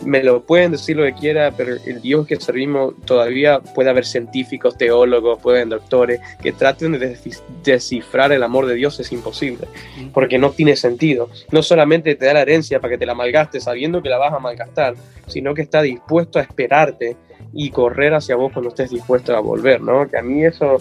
me 0.04 0.24
lo 0.24 0.42
pueden 0.42 0.72
decir 0.72 0.96
lo 0.96 1.04
que 1.04 1.12
quiera, 1.12 1.52
pero 1.56 1.76
el 1.86 2.02
Dios 2.02 2.26
que 2.26 2.34
servimos 2.34 2.94
todavía 3.04 3.60
puede 3.60 3.90
haber 3.90 4.04
científicos, 4.04 4.76
teólogos, 4.76 5.40
pueden 5.40 5.68
doctores 5.68 6.20
que 6.42 6.50
traten 6.50 6.98
de 6.98 7.16
descifrar 7.62 8.32
el 8.32 8.42
amor 8.42 8.66
de 8.66 8.74
Dios, 8.74 8.98
es 8.98 9.12
imposible, 9.12 9.68
porque 10.12 10.36
no 10.36 10.50
tiene 10.50 10.74
sentido. 10.74 11.30
No 11.52 11.62
solamente 11.62 12.16
te 12.16 12.26
da 12.26 12.34
la 12.34 12.42
herencia 12.42 12.80
para 12.80 12.94
que 12.94 12.98
te 12.98 13.06
la 13.06 13.14
malgastes 13.14 13.62
sabiendo 13.62 14.02
que 14.02 14.08
la 14.08 14.18
vas 14.18 14.32
a 14.32 14.40
malgastar, 14.40 14.96
sino 15.28 15.54
que 15.54 15.62
está 15.62 15.80
dispuesto 15.80 16.40
a 16.40 16.42
esperarte 16.42 17.16
y 17.52 17.70
correr 17.70 18.14
hacia 18.14 18.34
vos 18.34 18.52
cuando 18.52 18.70
estés 18.70 18.90
dispuesto 18.90 19.36
a 19.36 19.38
volver, 19.38 19.80
¿no? 19.80 20.08
Que 20.08 20.18
a 20.18 20.22
mí 20.22 20.44
eso... 20.44 20.80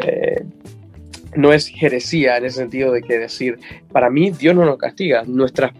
Eh, 0.00 0.42
no 1.36 1.52
es 1.52 1.68
jeresía 1.68 2.36
en 2.36 2.44
el 2.44 2.50
sentido 2.50 2.92
de 2.92 3.02
que 3.02 3.18
decir, 3.18 3.58
para 3.92 4.10
mí 4.10 4.30
Dios 4.30 4.54
no 4.54 4.64
nos 4.64 4.78
castiga, 4.78 5.22
nuestras, 5.26 5.72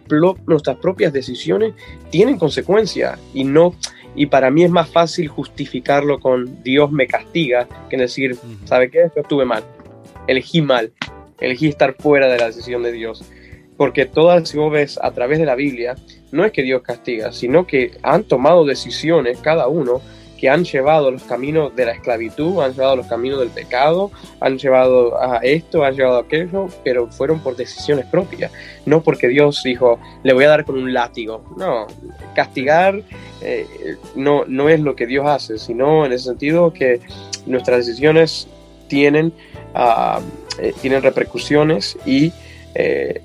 nuestras 0.46 0.76
propias 0.76 1.12
decisiones 1.12 1.74
tienen 2.10 2.38
consecuencias 2.38 3.18
y 3.34 3.44
no 3.44 3.74
y 4.14 4.26
para 4.26 4.50
mí 4.50 4.64
es 4.64 4.70
más 4.70 4.90
fácil 4.90 5.28
justificarlo 5.28 6.18
con 6.18 6.62
Dios 6.62 6.90
me 6.90 7.06
castiga 7.06 7.68
que 7.88 7.96
decir, 7.96 8.36
¿sabe 8.64 8.90
qué? 8.90 9.10
Yo 9.14 9.22
estuve 9.22 9.44
mal, 9.44 9.62
elegí 10.26 10.62
mal, 10.62 10.92
elegí 11.40 11.68
estar 11.68 11.94
fuera 11.94 12.28
de 12.28 12.38
la 12.38 12.46
decisión 12.46 12.82
de 12.82 12.92
Dios. 12.92 13.24
Porque 13.76 14.06
todas, 14.06 14.48
si 14.48 14.58
vos 14.58 14.70
ves 14.70 14.98
a 15.00 15.12
través 15.12 15.38
de 15.38 15.46
la 15.46 15.54
Biblia, 15.54 15.94
no 16.32 16.44
es 16.44 16.52
que 16.52 16.62
Dios 16.62 16.82
castiga, 16.82 17.32
sino 17.32 17.66
que 17.66 17.92
han 18.02 18.24
tomado 18.24 18.66
decisiones 18.66 19.38
cada 19.38 19.68
uno 19.68 20.02
que 20.40 20.48
han 20.48 20.64
llevado 20.64 21.10
los 21.10 21.22
caminos 21.24 21.76
de 21.76 21.84
la 21.84 21.92
esclavitud, 21.92 22.62
han 22.62 22.72
llevado 22.72 22.96
los 22.96 23.06
caminos 23.06 23.40
del 23.40 23.50
pecado, 23.50 24.10
han 24.40 24.56
llevado 24.58 25.20
a 25.20 25.36
esto, 25.42 25.84
han 25.84 25.94
llevado 25.94 26.16
a 26.16 26.22
aquello, 26.22 26.68
pero 26.82 27.08
fueron 27.08 27.40
por 27.40 27.56
decisiones 27.56 28.06
propias, 28.06 28.50
no 28.86 29.02
porque 29.02 29.28
Dios 29.28 29.62
dijo, 29.62 30.00
le 30.22 30.32
voy 30.32 30.44
a 30.44 30.48
dar 30.48 30.64
con 30.64 30.78
un 30.78 30.94
látigo. 30.94 31.44
No, 31.58 31.86
castigar 32.34 33.02
eh, 33.42 33.66
no, 34.16 34.46
no 34.46 34.70
es 34.70 34.80
lo 34.80 34.96
que 34.96 35.06
Dios 35.06 35.26
hace, 35.26 35.58
sino 35.58 36.06
en 36.06 36.12
el 36.12 36.18
sentido 36.18 36.72
que 36.72 37.00
nuestras 37.44 37.84
decisiones 37.84 38.48
tienen, 38.88 39.34
ah, 39.74 40.22
eh, 40.58 40.72
tienen 40.80 41.02
repercusiones 41.02 41.98
y 42.06 42.32
eh, 42.74 43.20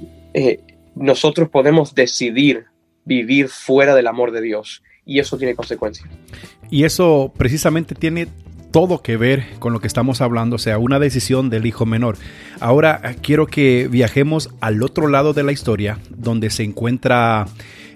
nosotros 0.96 1.48
podemos 1.48 1.96
decidir 1.96 2.66
vivir 3.06 3.48
fuera 3.48 3.96
del 3.96 4.08
amor 4.08 4.32
de 4.32 4.42
Dios 4.42 4.84
y 5.06 5.20
eso 5.20 5.38
tiene 5.38 5.56
consecuencias. 5.56 6.10
Y 6.70 6.84
eso 6.84 7.32
precisamente 7.38 7.96
tiene 7.96 8.28
todo 8.72 9.02
que 9.02 9.16
ver 9.16 9.46
con 9.60 9.72
lo 9.72 9.80
que 9.80 9.88
estamos 9.88 10.20
hablando, 10.20 10.58
o 10.58 10.60
sea, 10.60 10.78
una 10.78 11.00
decisión 11.00 11.50
del 11.50 11.66
hijo 11.66 11.86
menor. 11.86 12.18
Ahora 12.60 13.16
quiero 13.22 13.48
que 13.48 13.88
viajemos 13.90 14.50
al 14.60 14.84
otro 14.84 15.08
lado 15.08 15.32
de 15.34 15.44
la 15.44 15.54
historia, 15.54 16.00
donde 16.10 16.50
se 16.50 16.64
encuentra 16.64 17.46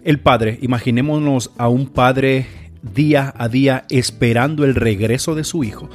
el 0.06 0.20
padre. 0.20 0.58
Imaginémonos 0.62 1.52
a 1.58 1.68
un 1.68 1.88
padre 1.88 2.46
día 2.82 3.34
a 3.38 3.48
día 3.48 3.86
esperando 3.90 4.64
el 4.66 4.76
regreso 4.76 5.36
de 5.36 5.44
su 5.44 5.64
hijo. 5.64 5.90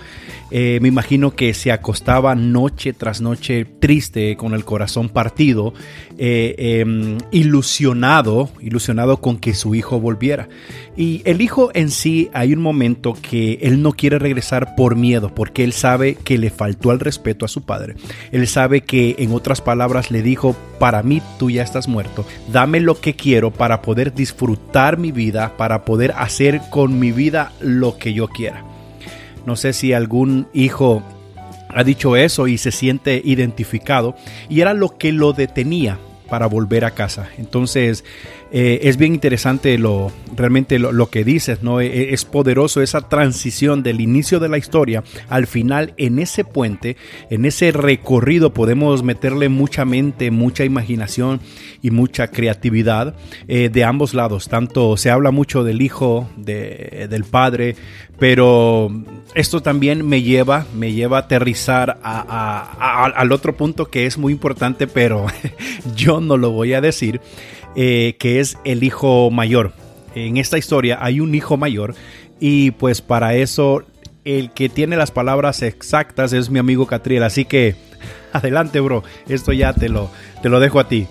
Eh, 0.51 0.79
me 0.81 0.89
imagino 0.89 1.35
que 1.35 1.53
se 1.55 1.73
acostaba 1.73 2.35
noche 2.35 2.93
tras 2.93 3.21
noche 3.21 3.65
triste, 3.65 4.37
con 4.37 4.55
el 4.55 4.65
corazón 4.65 5.09
partido, 5.09 5.75
eh, 6.17 6.55
em, 6.59 7.19
ilusionado, 7.33 8.51
ilusionado 8.61 9.21
con 9.21 9.39
que 9.39 9.55
su 9.55 9.75
hijo 9.75 9.99
volviera. 9.99 10.49
Y 10.97 11.23
el 11.25 11.41
hijo 11.41 11.71
en 11.75 11.91
sí, 11.91 12.31
hay 12.33 12.53
un 12.53 12.63
momento 12.63 13.17
que 13.21 13.59
él 13.63 13.83
no 13.83 13.93
quiere 13.93 14.21
regresar 14.21 14.77
por 14.77 14.95
miedo, 14.95 15.35
porque 15.35 15.65
él 15.65 15.73
sabe 15.73 16.15
que 16.15 16.39
le 16.39 16.51
faltó 16.51 16.93
el 16.93 17.01
respeto 17.01 17.45
a 17.45 17.49
su 17.49 17.63
padre. 17.63 17.97
Él 18.31 18.47
sabe 18.47 18.83
que, 18.83 19.17
en 19.19 19.33
otras 19.33 19.61
palabras, 19.61 20.13
le 20.13 20.23
dijo, 20.23 20.55
para 20.79 21.03
mí 21.03 21.21
tú 21.39 21.51
ya 21.51 21.63
estás 21.63 21.89
muerto, 21.89 22.25
dame 22.53 22.79
lo 22.79 23.01
que 23.01 23.15
quiero 23.15 23.51
para 23.51 23.83
poder 23.83 24.15
disfrutar 24.15 24.99
mi 24.99 25.11
vida, 25.11 25.57
para 25.57 25.85
poder 25.85 26.13
hacer 26.17 26.61
con 26.75 26.99
mi 26.99 27.13
vida 27.13 27.53
lo 27.61 27.99
que 27.99 28.15
yo 28.15 28.27
quiera. 28.27 28.65
No 29.47 29.55
sé 29.55 29.73
si 29.73 29.93
algún 29.93 30.49
hijo 30.53 31.05
ha 31.69 31.85
dicho 31.85 32.17
eso 32.17 32.49
y 32.49 32.59
se 32.59 32.73
siente 32.73 33.23
identificado 33.25 34.17
y 34.49 34.61
era 34.61 34.75
lo 34.75 34.99
que 34.99 35.13
lo 35.13 35.33
detenía 35.33 36.01
para 36.29 36.47
volver 36.47 36.85
a 36.85 36.91
casa. 36.91 37.29
Entonces, 37.39 38.05
eh, 38.57 38.87
es 38.89 38.99
bien 38.99 39.15
interesante 39.15 39.77
lo 39.79 40.13
realmente 40.37 40.79
lo, 40.79 41.11
que 41.11 41.25
dices, 41.25 41.65
¿no? 41.65 41.81
E, 41.81 42.15
es 42.15 42.25
poderoso 42.25 42.83
esa 42.83 43.09
transición 43.09 43.83
del 43.83 44.01
inicio 44.01 44.39
de 44.39 44.49
la 44.49 44.59
historia 44.59 45.03
al 45.29 45.49
final 45.49 45.93
en 45.97 46.21
ese 46.21 46.45
puente, 46.45 46.97
en 47.31 47.47
ese 47.47 47.73
recorrido 47.73 48.55
podemos 48.55 49.03
meterle 49.03 49.49
mucha 49.49 49.85
mente, 49.85 50.31
mucha 50.31 50.65
imaginación 50.65 51.41
y 51.83 51.91
mucha 51.91 52.29
creatividad 52.29 53.17
eh, 53.49 53.71
de 53.71 53.83
ambos 53.83 54.15
lados. 54.15 54.49
Tanto 54.49 54.97
se 54.97 55.11
habla 55.11 55.33
mucho 55.33 55.65
del 55.65 55.83
hijo, 55.83 56.29
del 56.37 57.25
padre, 57.25 57.75
pero 58.21 58.89
esto 59.35 59.63
también 59.63 60.07
me 60.07 60.23
lleva, 60.23 60.65
me 60.77 60.93
lleva 60.93 61.17
a 61.17 61.21
aterrizar 61.23 61.99
al 62.05 63.33
otro 63.33 63.57
punto 63.57 63.91
que 63.91 64.07
es 64.07 64.17
muy 64.17 64.33
importante, 64.33 64.87
pero 64.87 65.27
yo 65.97 66.21
no 66.21 66.37
lo 66.37 66.53
voy 66.53 66.75
a 66.75 66.81
decir. 66.81 67.21
Eh, 67.77 68.17
que 68.19 68.41
es 68.41 68.59
el 68.65 68.85
hijo 68.85 69.31
mayor. 69.31 69.73
En 70.15 70.37
esta 70.37 70.59
historia 70.59 70.99
hay 71.01 71.19
un 71.21 71.35
hijo 71.35 71.57
mayor 71.57 71.95
y 72.39 72.71
pues 72.73 73.03
para 73.03 73.35
eso 73.35 73.83
el 74.25 74.53
que 74.53 74.69
tiene 74.69 74.97
las 74.97 75.11
palabras 75.11 75.61
exactas 75.63 76.33
es 76.33 76.51
mi 76.51 76.59
amigo 76.59 76.87
Catriel. 76.87 77.23
Así 77.25 77.45
que 77.45 77.75
adelante, 78.33 78.81
bro. 78.81 79.03
Esto 79.29 79.53
ya 79.53 79.73
te 79.73 79.89
lo, 79.89 80.11
te 80.43 80.49
lo 80.49 80.61
dejo 80.61 80.79
a 80.79 80.89
ti. 80.89 81.07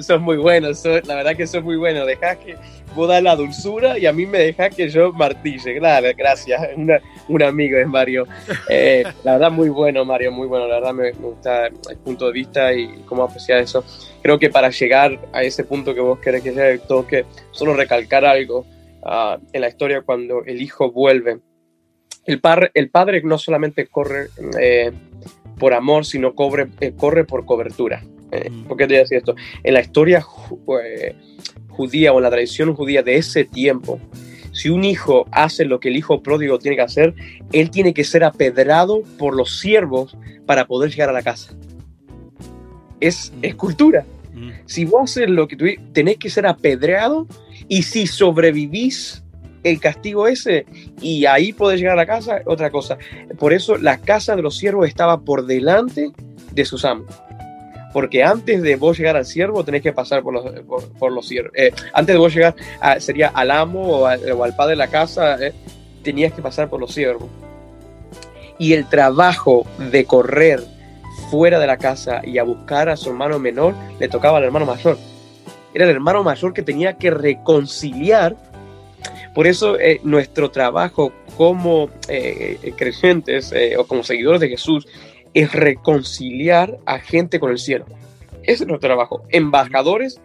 Son, 0.00 0.22
muy 0.22 0.38
buenos, 0.38 0.82
la 0.84 1.14
verdad 1.16 1.36
que 1.36 1.46
son 1.46 1.62
muy 1.62 1.76
buenos. 1.76 2.06
Deja 2.06 2.36
que 2.36 2.56
vos 2.94 3.06
das 3.06 3.22
la 3.22 3.36
dulzura 3.36 3.98
y 3.98 4.06
a 4.06 4.14
mí 4.14 4.24
me 4.24 4.38
deja 4.38 4.70
que 4.70 4.88
yo 4.88 5.12
martille. 5.12 5.78
Claro, 5.78 6.08
gracias. 6.16 6.62
un 7.28 7.42
amigo 7.42 7.76
es 7.76 7.86
Mario. 7.86 8.26
Eh, 8.70 9.04
la 9.24 9.32
verdad, 9.32 9.50
muy 9.50 9.68
bueno, 9.68 10.02
Mario, 10.06 10.32
muy 10.32 10.46
bueno. 10.46 10.66
La 10.66 10.76
verdad 10.76 10.94
me, 10.94 11.12
gusta 11.12 11.66
el 11.66 11.98
punto 12.02 12.28
de 12.28 12.32
vista 12.32 12.72
y 12.72 13.02
cómo 13.04 13.24
apreciar 13.24 13.58
eso. 13.58 13.84
Creo 14.22 14.38
que 14.38 14.48
para 14.48 14.70
llegar 14.70 15.18
a 15.34 15.42
ese 15.42 15.64
punto 15.64 15.94
que 15.94 16.00
vos 16.00 16.18
querés 16.18 16.42
que 16.42 16.52
llegue, 16.52 16.78
tengo 16.78 17.06
que 17.06 17.26
solo 17.50 17.74
recalcar 17.74 18.24
algo 18.24 18.64
ah, 19.02 19.38
en 19.52 19.60
la 19.60 19.68
historia 19.68 20.00
cuando 20.00 20.44
el 20.46 20.62
hijo 20.62 20.90
vuelve. 20.90 21.40
El, 22.24 22.40
par, 22.40 22.70
el 22.72 22.88
padre 22.88 23.20
no 23.22 23.36
solamente 23.36 23.86
corre 23.86 24.28
eh, 24.58 24.92
por 25.58 25.74
amor, 25.74 26.06
sino 26.06 26.34
cobre, 26.34 26.68
eh, 26.80 26.94
corre 26.96 27.24
por 27.24 27.44
cobertura. 27.44 28.02
¿Por 28.68 28.76
qué 28.76 28.86
te 28.86 28.94
voy 28.94 28.96
a 28.96 29.00
decir 29.00 29.18
esto? 29.18 29.34
En 29.62 29.74
la 29.74 29.80
historia 29.80 30.20
judía 31.68 32.12
o 32.12 32.18
en 32.18 32.22
la 32.22 32.30
tradición 32.30 32.74
judía 32.74 33.02
de 33.02 33.16
ese 33.16 33.44
tiempo, 33.44 34.00
si 34.54 34.68
un 34.68 34.84
hijo 34.84 35.26
hace 35.32 35.64
lo 35.64 35.80
que 35.80 35.88
el 35.88 35.96
hijo 35.96 36.22
pródigo 36.22 36.58
tiene 36.58 36.76
que 36.76 36.82
hacer, 36.82 37.14
él 37.52 37.70
tiene 37.70 37.92
que 37.92 38.04
ser 38.04 38.24
apedrado 38.24 39.02
por 39.18 39.34
los 39.34 39.58
siervos 39.58 40.16
para 40.46 40.66
poder 40.66 40.90
llegar 40.90 41.08
a 41.08 41.12
la 41.12 41.22
casa. 41.22 41.52
Es, 43.00 43.32
mm. 43.36 43.56
cultura. 43.56 44.06
Mm. 44.32 44.50
Si 44.64 44.84
vos 44.84 45.10
haces 45.10 45.28
lo 45.28 45.48
que 45.48 45.56
tú 45.56 45.66
tenés 45.92 46.18
que 46.18 46.30
ser 46.30 46.46
apedreado 46.46 47.26
y 47.68 47.82
si 47.82 48.06
sobrevivís 48.06 49.24
el 49.64 49.80
castigo 49.80 50.28
ese 50.28 50.66
y 51.00 51.26
ahí 51.26 51.52
podés 51.52 51.80
llegar 51.80 51.94
a 51.94 52.02
la 52.02 52.06
casa, 52.06 52.42
otra 52.46 52.70
cosa. 52.70 52.96
Por 53.38 53.52
eso 53.52 53.76
la 53.76 53.98
casa 53.98 54.36
de 54.36 54.42
los 54.42 54.56
siervos 54.56 54.86
estaba 54.86 55.22
por 55.22 55.46
delante 55.46 56.12
de 56.52 56.64
sus 56.64 56.84
amos 56.84 57.06
porque 57.94 58.24
antes 58.24 58.60
de 58.60 58.74
vos 58.74 58.98
llegar 58.98 59.16
al 59.16 59.24
siervo 59.24 59.64
tenés 59.64 59.80
que 59.80 59.92
pasar 59.92 60.24
por 60.24 60.34
los, 60.34 60.44
por, 60.98 61.12
los 61.12 61.28
siervos. 61.28 61.52
Eh, 61.54 61.72
antes 61.92 62.12
de 62.12 62.18
vos 62.18 62.34
llegar 62.34 62.56
sería 62.98 63.28
al 63.28 63.52
amo 63.52 63.82
o, 63.82 64.06
al 64.06 64.56
padre 64.56 64.70
de 64.70 64.76
la 64.76 64.88
casa, 64.88 65.38
eh, 65.40 65.52
tenías 66.02 66.32
que 66.32 66.42
pasar 66.42 66.68
por 66.68 66.80
los 66.80 66.92
siervos. 66.92 67.28
Y 68.58 68.72
el 68.72 68.88
trabajo 68.88 69.64
de 69.78 70.06
correr 70.06 70.60
fuera 71.30 71.60
de 71.60 71.68
la 71.68 71.76
casa 71.76 72.20
y 72.24 72.38
a 72.38 72.42
buscar 72.42 72.88
a 72.88 72.96
su 72.96 73.10
hermano 73.10 73.38
menor 73.38 73.74
le 74.00 74.08
tocaba 74.08 74.38
al 74.38 74.44
hermano 74.44 74.66
mayor. 74.66 74.98
Era 75.72 75.84
el 75.84 75.92
hermano 75.92 76.24
mayor 76.24 76.52
que 76.52 76.62
tenía 76.62 76.94
que 76.94 77.12
reconciliar. 77.12 78.34
Por 79.36 79.46
eso 79.46 79.78
eh, 79.78 80.00
nuestro 80.02 80.50
trabajo 80.50 81.12
como 81.36 81.90
creyentes 82.76 83.54
o 83.78 83.84
como 83.86 84.02
seguidores 84.02 84.40
de 84.40 84.48
Jesús 84.48 84.84
es 85.34 85.52
reconciliar 85.52 86.78
a 86.86 86.98
gente 86.98 87.40
con 87.40 87.50
el 87.50 87.58
cielo. 87.58 87.84
Ese 88.44 88.64
es 88.64 88.68
nuestro 88.68 88.88
trabajo. 88.88 89.22
Embajadores, 89.30 90.20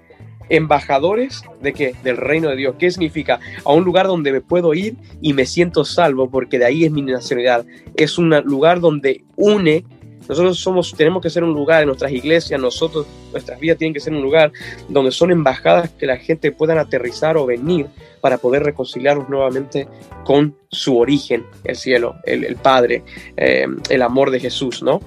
embajadores 0.50 1.44
de 1.62 1.74
qué? 1.74 1.96
Del 2.04 2.18
reino 2.18 2.50
de 2.50 2.56
Dios. 2.56 2.76
¿Qué 2.78 2.92
significa? 2.92 3.40
A 3.66 3.74
un 3.74 3.84
lugar 3.84 4.08
donde 4.08 4.32
me 4.32 4.42
puedo 4.42 4.74
ir 4.74 4.96
y 5.22 5.34
me 5.34 5.46
siento 5.46 5.84
salvo 5.86 6.30
porque 6.30 6.60
de 6.60 6.66
ahí 6.66 6.86
es 6.86 6.92
mi 6.92 7.02
nacionalidad. 7.02 7.66
Es 7.96 8.18
un 8.18 8.30
lugar 8.46 8.80
donde 8.80 9.24
une 9.36 9.86
nosotros 10.30 10.60
somos, 10.60 10.94
tenemos 10.96 11.24
que 11.24 11.30
ser 11.30 11.44
un 11.44 11.54
lugar 11.54 11.82
en 11.82 11.88
nuestras 11.88 12.12
iglesias, 12.12 12.62
nosotros, 12.62 13.08
nuestras 13.32 13.60
vidas 13.60 13.80
tienen 13.80 13.96
que 13.96 14.00
ser 14.00 14.14
un 14.14 14.22
lugar 14.22 14.52
donde 14.88 15.12
son 15.12 15.32
embajadas 15.32 15.90
que 15.90 16.06
la 16.06 16.18
gente 16.18 16.52
pueda 16.52 16.80
aterrizar 16.80 17.36
o 17.36 17.48
venir 17.48 17.88
para 18.22 18.38
poder 18.38 18.64
reconciliarnos 18.64 19.28
nuevamente 19.28 19.88
con 20.24 20.56
su 20.70 21.00
origen, 21.00 21.46
el 21.64 21.76
cielo, 21.76 22.16
el, 22.26 22.56
Padre, 22.58 23.04
eh, 23.38 23.66
el 23.90 24.02
amor 24.04 24.30
de 24.30 24.40
Jesús, 24.40 24.84
¿no? 24.84 25.02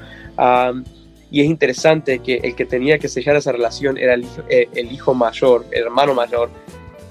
y 1.31 1.41
es 1.41 1.47
interesante 1.47 2.19
que 2.19 2.41
el 2.43 2.55
que 2.55 2.67
tenía 2.67 2.99
que 2.99 3.09
sellar 3.09 3.37
esa 3.37 3.53
relación 3.53 3.97
era 3.97 4.15
el 4.15 4.25
hijo, 4.25 4.43
eh, 4.51 4.69
el 4.75 4.93
hijo 4.93 5.15
mayor, 5.15 5.65
el 5.71 5.85
hermano 5.85 6.15
mayor, 6.15 6.51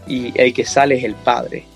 y 0.05 0.31
el 0.39 0.53
que 0.53 0.63
sale 0.63 0.95
es 0.95 1.03
el 1.03 1.15
Padre. 1.15 1.70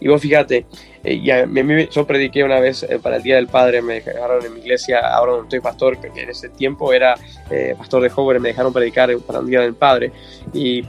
Y 0.00 0.08
vos 0.08 0.20
fíjate, 0.20 0.66
eh, 1.04 1.20
ya, 1.22 1.46
yo 1.90 2.06
prediqué 2.06 2.42
una 2.42 2.58
vez 2.58 2.82
eh, 2.82 2.98
para 2.98 3.16
el 3.16 3.22
Día 3.22 3.36
del 3.36 3.48
Padre, 3.48 3.82
me 3.82 4.00
dejaron 4.00 4.44
en 4.44 4.54
mi 4.54 4.60
iglesia, 4.60 5.00
ahora 5.00 5.32
no 5.32 5.42
estoy 5.42 5.60
pastor, 5.60 6.00
que 6.00 6.08
en 6.08 6.30
ese 6.30 6.48
tiempo 6.48 6.92
era 6.92 7.14
eh, 7.50 7.74
pastor 7.76 8.02
de 8.02 8.08
jóvenes, 8.08 8.42
me 8.42 8.48
dejaron 8.48 8.72
predicar 8.72 9.14
para 9.18 9.40
el 9.40 9.46
Día 9.46 9.60
del 9.60 9.74
Padre. 9.74 10.10
Y 10.54 10.84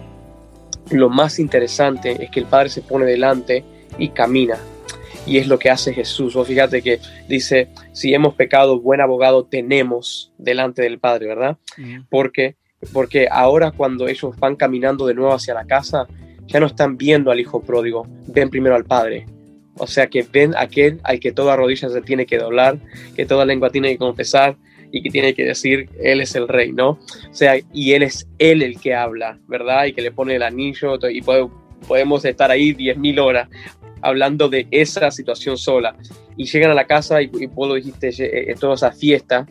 lo 0.91 1.09
más 1.09 1.39
interesante 1.39 2.23
es 2.23 2.29
que 2.29 2.39
el 2.39 2.45
Padre 2.45 2.69
se 2.69 2.81
pone 2.81 3.05
delante 3.05 3.63
y 3.97 4.09
camina. 4.09 4.57
Y 5.25 5.37
es 5.37 5.47
lo 5.47 5.59
que 5.59 5.69
hace 5.69 5.93
Jesús. 5.93 6.33
Vos 6.33 6.47
fíjate 6.47 6.81
que 6.81 6.99
dice, 7.27 7.67
si 7.91 8.13
hemos 8.13 8.33
pecado, 8.33 8.79
buen 8.79 9.01
abogado 9.01 9.45
tenemos 9.45 10.31
delante 10.37 10.81
del 10.81 10.99
Padre, 10.99 11.27
¿verdad? 11.27 11.57
Porque, 12.09 12.55
porque 12.91 13.27
ahora 13.29 13.71
cuando 13.71 14.07
ellos 14.07 14.35
van 14.39 14.55
caminando 14.55 15.05
de 15.05 15.13
nuevo 15.13 15.33
hacia 15.33 15.53
la 15.53 15.65
casa, 15.65 16.07
ya 16.51 16.59
no 16.59 16.65
están 16.65 16.97
viendo 16.97 17.31
al 17.31 17.39
hijo 17.39 17.61
pródigo, 17.61 18.05
ven 18.27 18.49
primero 18.49 18.75
al 18.75 18.85
Padre. 18.85 19.25
O 19.77 19.87
sea 19.87 20.07
que 20.07 20.23
ven 20.23 20.53
aquel 20.57 20.99
al 21.03 21.19
que 21.19 21.31
toda 21.31 21.55
rodilla 21.55 21.89
se 21.89 22.01
tiene 22.01 22.25
que 22.25 22.37
doblar, 22.37 22.77
que 23.15 23.25
toda 23.25 23.45
lengua 23.45 23.69
tiene 23.69 23.89
que 23.89 23.97
confesar 23.97 24.57
y 24.91 25.01
que 25.01 25.09
tiene 25.09 25.33
que 25.33 25.45
decir, 25.45 25.89
Él 26.03 26.19
es 26.19 26.35
el 26.35 26.47
rey, 26.47 26.73
¿no? 26.73 26.89
O 26.89 27.33
sea, 27.33 27.57
y 27.73 27.93
Él 27.93 28.03
es 28.03 28.27
Él 28.37 28.61
el 28.61 28.79
que 28.79 28.93
habla, 28.93 29.39
¿verdad? 29.47 29.85
Y 29.85 29.93
que 29.93 30.01
le 30.01 30.11
pone 30.11 30.35
el 30.35 30.43
anillo 30.43 30.99
y 31.09 31.21
podemos 31.87 32.25
estar 32.25 32.51
ahí 32.51 32.75
10.000 32.75 33.19
horas 33.21 33.49
hablando 34.01 34.49
de 34.49 34.67
esa 34.71 35.09
situación 35.09 35.57
sola. 35.57 35.95
Y 36.35 36.45
llegan 36.45 36.71
a 36.71 36.75
la 36.75 36.85
casa 36.85 37.21
y, 37.21 37.29
y 37.39 37.45
vos 37.45 37.69
lo 37.69 37.75
dijiste, 37.75 38.09
eh, 38.19 38.53
toda 38.59 38.75
esa 38.75 38.91
fiesta, 38.91 39.45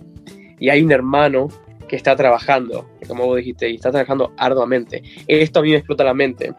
y 0.59 0.69
hay 0.69 0.83
un 0.83 0.93
hermano 0.93 1.49
que 1.89 1.97
está 1.97 2.15
trabajando, 2.15 2.89
como 3.09 3.27
vos 3.27 3.39
dijiste, 3.39 3.69
y 3.71 3.77
está 3.77 3.91
trabajando 3.91 4.33
arduamente. 4.37 5.03
Esto 5.27 5.61
a 5.61 5.63
mí 5.63 5.71
me 5.71 5.79
explota 5.79 6.05
la 6.05 6.15
mente 6.15 6.53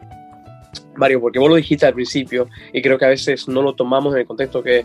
Mario, 0.96 1.20
porque 1.20 1.38
vos 1.38 1.48
lo 1.48 1.56
dijiste 1.56 1.86
al 1.86 1.94
principio 1.94 2.48
y 2.72 2.82
creo 2.82 2.98
que 2.98 3.04
a 3.04 3.08
veces 3.08 3.48
no 3.48 3.62
lo 3.62 3.74
tomamos 3.74 4.14
en 4.14 4.20
el 4.20 4.26
contexto 4.26 4.62
que 4.62 4.84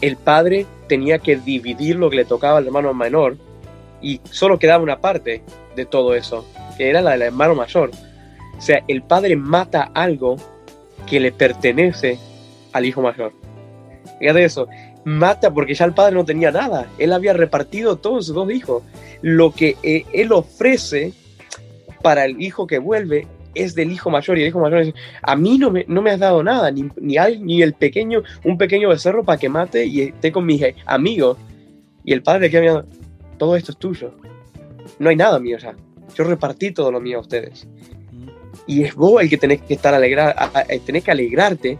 el 0.00 0.16
padre 0.16 0.66
tenía 0.88 1.18
que 1.18 1.36
dividir 1.36 1.96
lo 1.96 2.10
que 2.10 2.16
le 2.16 2.24
tocaba 2.24 2.58
al 2.58 2.66
hermano 2.66 2.92
menor 2.92 3.36
y 4.02 4.20
solo 4.30 4.58
quedaba 4.58 4.82
una 4.82 5.00
parte 5.00 5.42
de 5.74 5.86
todo 5.86 6.14
eso, 6.14 6.46
que 6.76 6.90
era 6.90 7.00
la 7.00 7.12
del 7.12 7.22
hermano 7.22 7.54
mayor. 7.54 7.90
O 8.56 8.60
sea, 8.60 8.82
el 8.88 9.02
padre 9.02 9.36
mata 9.36 9.90
algo 9.94 10.36
que 11.06 11.20
le 11.20 11.32
pertenece 11.32 12.18
al 12.72 12.84
hijo 12.84 13.02
mayor. 13.02 13.32
Fíjate 14.18 14.44
eso, 14.44 14.68
mata 15.04 15.52
porque 15.52 15.74
ya 15.74 15.84
el 15.84 15.94
padre 15.94 16.14
no 16.14 16.24
tenía 16.24 16.50
nada, 16.50 16.86
él 16.98 17.12
había 17.12 17.32
repartido 17.32 17.96
todos 17.96 18.26
sus 18.26 18.34
dos 18.34 18.50
hijos. 18.50 18.82
Lo 19.22 19.52
que 19.52 19.76
eh, 19.82 20.04
él 20.12 20.32
ofrece 20.32 21.12
para 22.02 22.24
el 22.24 22.40
hijo 22.40 22.66
que 22.66 22.78
vuelve 22.78 23.26
es 23.56 23.74
del 23.74 23.90
hijo 23.90 24.10
mayor 24.10 24.38
y 24.38 24.42
el 24.42 24.48
hijo 24.48 24.60
mayor 24.60 24.84
dice, 24.84 24.98
a 25.22 25.36
mí 25.36 25.58
no 25.58 25.70
me, 25.70 25.84
no 25.88 26.02
me 26.02 26.10
has 26.10 26.20
dado 26.20 26.42
nada, 26.42 26.70
ni, 26.70 26.88
ni, 27.00 27.16
ni 27.40 27.62
el 27.62 27.74
pequeño, 27.74 28.22
un 28.44 28.58
pequeño 28.58 28.88
becerro 28.88 29.24
para 29.24 29.38
que 29.38 29.48
mate 29.48 29.86
y 29.86 30.02
esté 30.02 30.32
con 30.32 30.46
mis 30.46 30.62
amigos. 30.84 31.38
Y 32.04 32.12
el 32.12 32.22
padre 32.22 32.50
que 32.50 32.60
mirando, 32.60 32.86
todo 33.38 33.56
esto 33.56 33.72
es 33.72 33.78
tuyo. 33.78 34.12
No 34.98 35.10
hay 35.10 35.16
nada 35.16 35.38
mío 35.38 35.58
ya. 35.58 35.74
Yo 36.14 36.24
repartí 36.24 36.70
todo 36.70 36.90
lo 36.90 37.00
mío 37.00 37.18
a 37.18 37.20
ustedes. 37.20 37.66
Y 38.66 38.84
es 38.84 38.94
vos 38.94 39.22
el 39.22 39.28
que 39.28 39.36
tenés 39.36 39.60
que 39.62 39.74
estar 39.74 39.94
alegrar, 39.94 40.34
tenés 40.84 41.04
que 41.04 41.10
alegrarte 41.10 41.78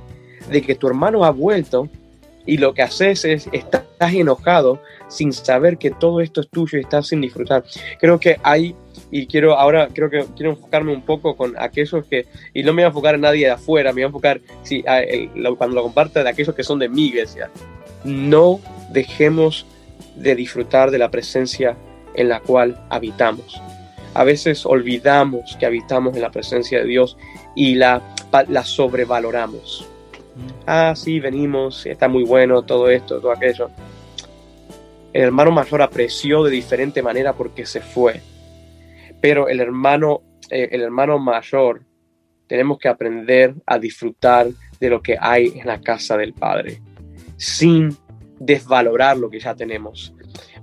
de 0.51 0.63
que 0.63 0.75
tu 0.75 0.87
hermano 0.87 1.25
ha 1.25 1.31
vuelto 1.31 1.89
y 2.45 2.59
lo 2.59 2.75
que 2.75 2.83
haces 2.83 3.25
es 3.25 3.49
estás 3.53 3.83
enojado 4.15 4.81
sin 5.09 5.33
saber 5.33 5.79
que 5.79 5.91
todo 5.91 6.21
esto 6.21 6.41
es 6.41 6.49
tuyo 6.49 6.79
y 6.79 6.83
estás 6.83 7.09
sin 7.09 7.21
disfrutar. 7.21 7.65
Creo 7.99 8.21
que 8.21 8.39
hay 8.43 8.77
y 9.11 9.27
quiero 9.27 9.57
ahora 9.57 9.89
creo 9.93 10.11
que 10.11 10.25
quiero 10.37 10.53
enfocarme 10.53 10.93
un 10.93 11.03
poco 11.03 11.37
con 11.37 11.55
aquellos 11.59 12.05
que 12.07 12.27
y 12.53 12.63
no 12.63 12.73
me 12.73 12.83
voy 12.83 12.85
a 12.85 12.89
enfocar 12.89 13.15
en 13.15 13.21
nadie 13.23 13.47
de 13.47 13.53
afuera 13.53 13.91
me 13.91 13.95
voy 13.95 14.03
a 14.03 14.07
enfocar 14.07 14.41
sí, 14.63 14.83
cuando 15.57 15.77
lo 15.77 15.83
comparte 15.83 16.23
de 16.23 16.29
aquellos 16.29 16.55
que 16.55 16.65
son 16.65 16.79
de 16.79 16.89
mi 16.89 17.07
iglesia. 17.07 17.51
No 18.05 18.61
dejemos 18.91 19.67
de 20.17 20.35
disfrutar 20.35 20.91
de 20.91 20.99
la 20.99 21.11
presencia 21.11 21.77
en 22.15 22.29
la 22.29 22.41
cual 22.41 22.81
habitamos. 22.89 23.61
A 24.15 24.25
veces 24.25 24.65
olvidamos 24.65 25.57
que 25.59 25.67
habitamos 25.67 26.15
en 26.15 26.23
la 26.23 26.31
presencia 26.31 26.79
de 26.79 26.87
Dios 26.87 27.17
y 27.55 27.75
la, 27.75 28.03
la 28.49 28.65
sobrevaloramos. 28.65 29.87
Mm. 30.35 30.51
ah 30.67 30.93
sí 30.95 31.19
venimos 31.19 31.87
está 31.87 32.09
muy 32.09 32.23
bueno 32.25 32.63
todo 32.63 32.91
esto 32.91 33.21
todo 33.21 33.33
aquello. 33.33 33.71
El 35.13 35.23
hermano 35.23 35.51
mayor 35.51 35.81
apreció 35.81 36.43
de 36.43 36.51
diferente 36.51 37.03
manera 37.03 37.33
porque 37.33 37.65
se 37.65 37.81
fue 37.81 38.21
pero 39.21 39.49
el 39.49 39.61
hermano, 39.61 40.23
eh, 40.51 40.69
el 40.73 40.83
hermano 40.83 41.19
mayor, 41.19 41.83
tenemos 42.47 42.79
que 42.79 42.89
aprender 42.89 43.55
a 43.67 43.79
disfrutar 43.79 44.49
de 44.79 44.91
lo 44.91 45.03
que 45.03 45.17
hay 45.21 45.59
en 45.59 45.67
la 45.67 45.81
casa 45.81 46.17
del 46.17 46.33
Padre, 46.33 46.81
sin 47.37 47.97
desvalorar 48.39 49.17
lo 49.17 49.31
que 49.31 49.41
ya 49.41 49.55
tenemos. 49.55 50.13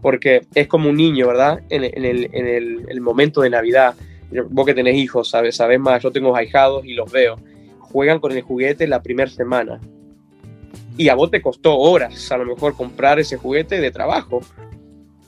Porque 0.01 0.41
es 0.53 0.67
como 0.67 0.89
un 0.89 0.97
niño, 0.97 1.27
¿verdad? 1.27 1.61
En, 1.69 1.83
el, 1.83 3.01
momento 3.01 3.41
de 3.41 3.49
Navidad, 3.49 3.95
vos 4.49 4.65
que 4.65 4.73
tenés 4.73 4.95
hijos, 4.95 5.29
sabes, 5.29 5.55
sabes 5.55 5.79
más, 5.79 6.03
yo 6.03 6.11
tengo 6.11 6.35
ahijados 6.35 6.85
y 6.85 6.93
los 6.93 7.11
veo, 7.11 7.37
juegan 7.79 8.19
con 8.19 8.31
el 8.31 8.41
juguete 8.41 8.87
la 8.87 9.01
primera 9.01 9.29
semana. 9.29 9.79
Y 10.97 11.09
a 11.09 11.15
vos 11.15 11.31
te 11.31 11.41
costó 11.41 11.77
horas, 11.77 12.31
a 12.31 12.37
lo 12.37 12.45
mejor, 12.45 12.75
comprar 12.75 13.19
ese 13.19 13.37
juguete 13.37 13.79
de 13.79 13.91
trabajo, 13.91 14.41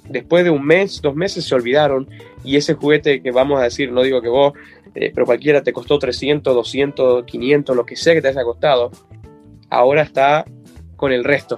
después 0.09 0.43
de 0.43 0.49
un 0.49 0.65
mes, 0.65 1.01
dos 1.01 1.15
meses 1.15 1.45
se 1.45 1.55
olvidaron 1.55 2.09
y 2.43 2.57
ese 2.57 2.75
juguete 2.75 3.21
que 3.21 3.31
vamos 3.31 3.59
a 3.59 3.63
decir, 3.63 3.91
no 3.91 4.03
digo 4.03 4.21
que 4.21 4.29
vos, 4.29 4.53
eh, 4.93 5.11
pero 5.13 5.25
cualquiera 5.25 5.63
te 5.63 5.73
costó 5.73 5.97
300, 5.99 6.53
200, 6.53 7.25
500, 7.25 7.75
lo 7.75 7.85
que 7.85 7.95
sea 7.95 8.13
que 8.13 8.21
te 8.21 8.27
haya 8.29 8.43
costado, 8.43 8.91
ahora 9.69 10.03
está 10.03 10.45
con 10.95 11.11
el 11.11 11.23
resto. 11.23 11.57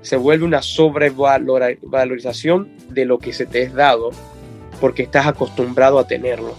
Se 0.00 0.16
vuelve 0.16 0.44
una 0.44 0.62
sobrevalorización 0.62 2.70
de 2.88 3.04
lo 3.04 3.18
que 3.18 3.32
se 3.32 3.46
te 3.46 3.62
es 3.62 3.74
dado 3.74 4.10
porque 4.80 5.02
estás 5.02 5.26
acostumbrado 5.26 5.98
a 5.98 6.06
tenerlo. 6.06 6.54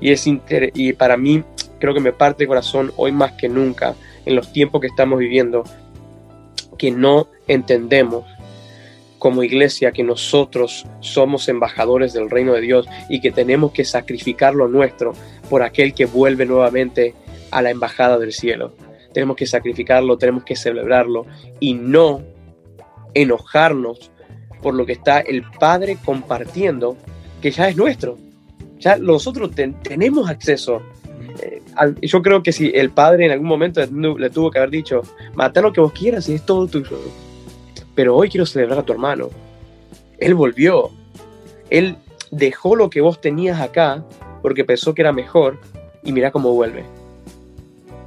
Y, 0.00 0.10
es 0.10 0.26
y 0.26 0.92
para 0.94 1.16
mí 1.16 1.44
creo 1.78 1.94
que 1.94 2.00
me 2.00 2.12
parte 2.12 2.42
el 2.44 2.48
corazón 2.48 2.92
hoy 2.96 3.12
más 3.12 3.32
que 3.32 3.48
nunca 3.48 3.94
en 4.24 4.34
los 4.34 4.52
tiempos 4.52 4.80
que 4.80 4.88
estamos 4.88 5.18
viviendo 5.18 5.62
que 6.78 6.90
no 6.90 7.28
entendemos 7.46 8.24
como 9.22 9.44
iglesia 9.44 9.92
que 9.92 10.02
nosotros 10.02 10.84
somos 10.98 11.48
embajadores 11.48 12.12
del 12.12 12.28
reino 12.28 12.54
de 12.54 12.60
Dios 12.60 12.88
y 13.08 13.20
que 13.20 13.30
tenemos 13.30 13.70
que 13.70 13.84
sacrificar 13.84 14.52
lo 14.52 14.66
nuestro 14.66 15.12
por 15.48 15.62
aquel 15.62 15.94
que 15.94 16.06
vuelve 16.06 16.44
nuevamente 16.44 17.14
a 17.52 17.62
la 17.62 17.70
embajada 17.70 18.18
del 18.18 18.32
cielo. 18.32 18.74
Tenemos 19.14 19.36
que 19.36 19.46
sacrificarlo, 19.46 20.18
tenemos 20.18 20.42
que 20.42 20.56
celebrarlo 20.56 21.24
y 21.60 21.74
no 21.74 22.20
enojarnos 23.14 24.10
por 24.60 24.74
lo 24.74 24.86
que 24.86 24.94
está 24.94 25.20
el 25.20 25.44
Padre 25.56 25.98
compartiendo, 26.04 26.96
que 27.40 27.52
ya 27.52 27.68
es 27.68 27.76
nuestro. 27.76 28.18
Ya 28.80 28.96
nosotros 28.96 29.52
tenemos 29.84 30.28
acceso. 30.28 30.82
Eh, 31.40 31.62
yo 32.02 32.22
creo 32.22 32.42
que 32.42 32.50
si 32.50 32.72
el 32.74 32.90
Padre 32.90 33.26
en 33.26 33.30
algún 33.30 33.46
momento 33.46 33.80
le 33.86 34.30
tuvo 34.30 34.50
que 34.50 34.58
haber 34.58 34.70
dicho, 34.70 35.02
mata 35.34 35.60
lo 35.60 35.72
que 35.72 35.80
vos 35.80 35.92
quieras 35.92 36.28
y 36.28 36.34
es 36.34 36.44
todo 36.44 36.66
tuyo 36.66 36.98
pero 37.94 38.16
hoy 38.16 38.28
quiero 38.28 38.46
celebrar 38.46 38.78
a 38.78 38.82
tu 38.82 38.92
hermano. 38.92 39.28
Él 40.18 40.34
volvió. 40.34 40.90
Él 41.70 41.96
dejó 42.30 42.76
lo 42.76 42.90
que 42.90 43.00
vos 43.00 43.20
tenías 43.20 43.60
acá 43.60 44.04
porque 44.40 44.64
pensó 44.64 44.94
que 44.94 45.02
era 45.02 45.12
mejor 45.12 45.58
y 46.02 46.12
mira 46.12 46.30
cómo 46.30 46.52
vuelve. 46.52 46.84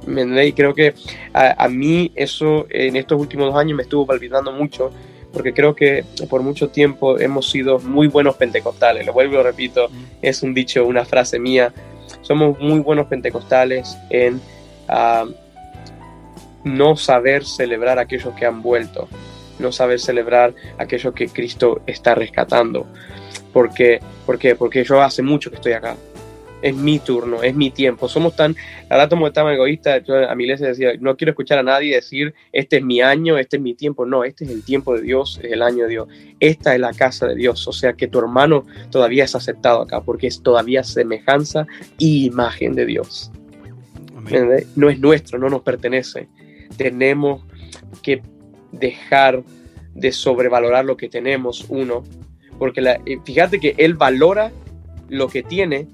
Y 0.06 0.52
creo 0.52 0.72
que 0.74 0.94
a, 1.32 1.68
mí 1.68 2.12
eso 2.14 2.66
en 2.70 2.94
estos 2.94 3.20
últimos 3.20 3.48
dos 3.48 3.56
años 3.56 3.76
me 3.76 3.82
estuvo 3.82 4.06
palpitando 4.06 4.52
mucho 4.52 4.92
porque 5.32 5.52
creo 5.52 5.74
que 5.74 6.04
por 6.30 6.42
mucho 6.42 6.68
tiempo 6.68 7.18
hemos 7.18 7.50
sido 7.50 7.80
muy 7.80 8.06
buenos 8.06 8.36
pentecostales. 8.36 9.04
Lo 9.04 9.12
vuelvo 9.12 9.34
lo 9.34 9.42
repito, 9.42 9.88
es 10.22 10.42
un 10.42 10.54
dicho, 10.54 10.86
una 10.86 11.04
frase 11.04 11.38
mía. 11.40 11.72
Somos 12.22 12.58
muy 12.60 12.78
buenos 12.80 13.06
pentecostales 13.08 13.96
en 14.10 14.40
ah, 14.88 15.26
no 16.62 16.96
saber 16.96 17.44
celebrar 17.44 17.98
a 17.98 18.02
aquellos 18.02 18.32
que 18.34 18.46
han 18.46 18.62
vuelto 18.62 19.08
no 19.58 19.72
saber 19.72 20.00
celebrar 20.00 20.54
aquello 20.78 21.12
que 21.12 21.28
Cristo 21.28 21.80
está 21.86 22.14
rescatando. 22.14 22.86
Porque, 23.52 24.00
porque, 24.24 24.54
porque 24.54 24.84
yo 24.84 25.02
hace 25.02 25.22
mucho 25.22 25.50
que 25.50 25.56
estoy 25.56 25.72
acá. 25.72 25.96
Es 26.62 26.74
mi 26.74 26.98
turno, 26.98 27.42
es 27.42 27.54
mi 27.54 27.70
tiempo. 27.70 28.08
Somos 28.08 28.34
tan, 28.34 28.56
ahora 28.88 29.08
como 29.08 29.30
tan 29.30 29.46
egoísta, 29.48 29.98
yo 29.98 30.28
a 30.28 30.34
mi 30.34 30.44
iglesia 30.44 30.68
decía, 30.68 30.92
no 30.98 31.16
quiero 31.16 31.30
escuchar 31.30 31.58
a 31.58 31.62
nadie 31.62 31.94
decir, 31.94 32.34
este 32.52 32.78
es 32.78 32.82
mi 32.82 33.00
año, 33.00 33.38
este 33.38 33.56
es 33.56 33.62
mi 33.62 33.74
tiempo. 33.74 34.06
No, 34.06 34.24
este 34.24 34.44
es 34.44 34.50
el 34.50 34.64
tiempo 34.64 34.94
de 34.94 35.02
Dios, 35.02 35.38
es 35.42 35.52
el 35.52 35.62
año 35.62 35.84
de 35.84 35.90
Dios. 35.90 36.08
Esta 36.40 36.74
es 36.74 36.80
la 36.80 36.92
casa 36.92 37.26
de 37.26 37.34
Dios. 37.34 37.68
O 37.68 37.72
sea 37.72 37.92
que 37.92 38.08
tu 38.08 38.18
hermano 38.18 38.64
todavía 38.90 39.24
es 39.24 39.34
aceptado 39.34 39.82
acá, 39.82 40.00
porque 40.00 40.26
es 40.26 40.42
todavía 40.42 40.82
semejanza 40.82 41.66
y 41.98 42.26
imagen 42.26 42.74
de 42.74 42.86
Dios. 42.86 43.30
No 44.74 44.90
es 44.90 44.98
nuestro, 44.98 45.38
no 45.38 45.48
nos 45.48 45.62
pertenece. 45.62 46.28
Tenemos 46.76 47.42
que 48.02 48.22
dejar 48.72 49.42
de 49.94 50.12
sobrevalorar 50.12 50.84
lo 50.84 50.96
que 50.96 51.08
tenemos 51.08 51.66
uno, 51.68 52.04
porque 52.58 52.80
la, 52.80 53.00
eh, 53.06 53.18
fíjate 53.24 53.58
que 53.58 53.74
él 53.78 53.94
valora 53.94 54.52
lo 55.08 55.28
que 55.28 55.42
tiene 55.42 55.86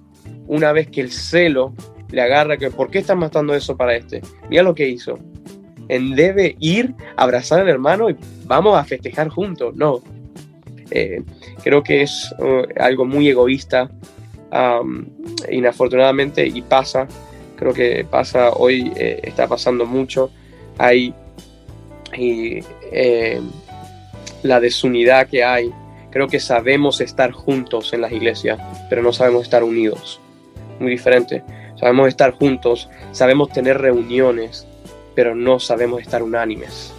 una 0.46 0.72
vez 0.72 0.88
que 0.88 1.00
el 1.00 1.10
celo 1.10 1.74
le 2.10 2.20
agarra 2.20 2.56
que, 2.56 2.70
¿por 2.70 2.90
qué 2.90 2.98
estás 2.98 3.16
matando 3.16 3.54
eso 3.54 3.76
para 3.76 3.96
este? 3.96 4.20
Mira 4.48 4.62
lo 4.62 4.74
que 4.74 4.88
hizo. 4.88 5.18
En 5.88 6.14
debe 6.14 6.56
ir, 6.60 6.94
abrazar 7.16 7.60
al 7.60 7.68
hermano 7.68 8.10
y 8.10 8.16
vamos 8.44 8.78
a 8.78 8.84
festejar 8.84 9.28
juntos. 9.28 9.74
No. 9.74 10.02
Eh, 10.90 11.22
creo 11.64 11.82
que 11.82 12.02
es 12.02 12.34
uh, 12.38 12.64
algo 12.78 13.04
muy 13.06 13.28
egoísta, 13.28 13.90
inafortunadamente, 15.50 16.46
y 16.46 16.60
pasa. 16.60 17.08
Creo 17.56 17.72
que 17.72 18.04
pasa 18.08 18.50
hoy, 18.50 18.92
eh, 18.96 19.20
está 19.22 19.48
pasando 19.48 19.86
mucho. 19.86 20.30
Hay 20.78 21.14
y, 22.16 22.60
eh, 22.90 23.40
la 24.42 24.60
desunidad 24.60 25.28
que 25.28 25.44
hay. 25.44 25.72
Creo 26.10 26.28
que 26.28 26.40
sabemos 26.40 27.00
estar 27.00 27.32
juntos 27.32 27.92
en 27.92 28.02
las 28.02 28.12
iglesias, 28.12 28.60
pero 28.90 29.02
no 29.02 29.12
sabemos 29.12 29.42
estar 29.42 29.64
unidos. 29.64 30.20
Muy 30.78 30.90
diferente. 30.90 31.42
Sabemos 31.76 32.08
estar 32.08 32.32
juntos, 32.32 32.88
sabemos 33.12 33.50
tener 33.50 33.78
reuniones, 33.78 34.66
pero 35.14 35.34
no 35.34 35.58
sabemos 35.58 36.02
estar 36.02 36.22
unánimes. 36.22 36.92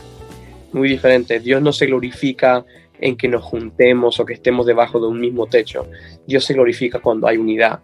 Muy 0.71 0.89
diferente. 0.89 1.39
Dios 1.39 1.62
no 1.62 1.71
se 1.71 1.86
glorifica 1.86 2.65
en 2.99 3.15
que 3.15 3.28
nos 3.28 3.43
juntemos 3.43 4.19
o 4.19 4.26
que 4.26 4.34
estemos 4.34 4.65
debajo 4.65 4.99
de 4.99 5.08
un 5.08 5.19
mismo 5.19 5.45
techo. 5.45 5.88
Dios 6.26 6.43
se 6.43 6.54
glorifica 6.54 6.99
cuando 6.99 7.28
hay 7.28 7.38
unidad. 7.38 7.80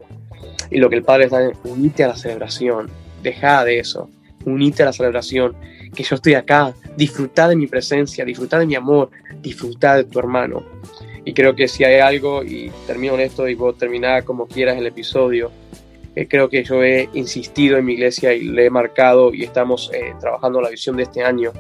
Y 0.71 0.77
lo 0.77 0.89
que 0.89 0.95
el 0.95 1.03
Padre 1.03 1.25
está 1.25 1.45
es 1.45 1.57
unite 1.63 2.03
a 2.03 2.07
la 2.07 2.15
celebración. 2.15 2.89
Deja 3.21 3.63
de 3.63 3.79
eso. 3.79 4.09
Unite 4.45 4.83
a 4.83 4.87
la 4.87 4.93
celebración. 4.93 5.55
Que 5.93 6.03
yo 6.03 6.15
estoy 6.15 6.33
acá. 6.33 6.73
Disfruta 6.95 7.47
de 7.47 7.55
mi 7.55 7.67
presencia, 7.67 8.25
disfruta 8.25 8.59
de 8.59 8.65
mi 8.65 8.75
amor, 8.75 9.09
disfruta 9.41 9.95
de 9.95 10.03
tu 10.03 10.19
hermano. 10.19 10.63
Y 11.25 11.33
creo 11.33 11.55
que 11.55 11.67
si 11.67 11.83
hay 11.83 11.99
algo, 11.99 12.43
y 12.43 12.71
termino 12.87 13.13
en 13.15 13.21
esto 13.21 13.47
y 13.47 13.55
vos 13.55 13.77
terminar 13.77 14.23
como 14.23 14.47
quieras 14.47 14.77
el 14.77 14.87
episodio, 14.87 15.51
eh, 16.15 16.27
creo 16.27 16.49
que 16.49 16.63
yo 16.63 16.83
he 16.83 17.09
insistido 17.13 17.77
en 17.77 17.85
mi 17.85 17.93
iglesia 17.93 18.33
y 18.33 18.43
le 18.43 18.65
he 18.65 18.69
marcado 18.69 19.33
y 19.33 19.43
estamos 19.43 19.91
eh, 19.93 20.13
trabajando 20.19 20.61
la 20.61 20.69
visión 20.69 20.97
de 20.97 21.03
este 21.03 21.23
año. 21.23 21.51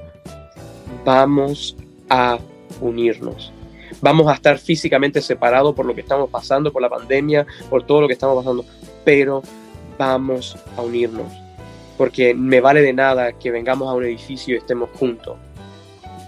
Vamos 1.05 1.75
a 2.09 2.39
unirnos. 2.81 3.53
Vamos 4.01 4.27
a 4.27 4.33
estar 4.33 4.57
físicamente 4.57 5.21
separados 5.21 5.75
por 5.75 5.85
lo 5.85 5.93
que 5.93 6.01
estamos 6.01 6.29
pasando, 6.29 6.71
por 6.71 6.81
la 6.81 6.89
pandemia, 6.89 7.45
por 7.69 7.85
todo 7.85 8.01
lo 8.01 8.07
que 8.07 8.13
estamos 8.13 8.43
pasando, 8.43 8.65
pero 9.03 9.41
vamos 9.97 10.57
a 10.77 10.81
unirnos. 10.81 11.48
Porque 11.99 12.33
me 12.33 12.61
vale 12.61 12.81
de 12.81 12.93
nada 12.93 13.33
que 13.33 13.51
vengamos 13.51 13.89
a 13.89 13.93
un 13.93 14.05
edificio 14.05 14.55
y 14.55 14.57
estemos 14.57 14.89
juntos, 14.97 15.37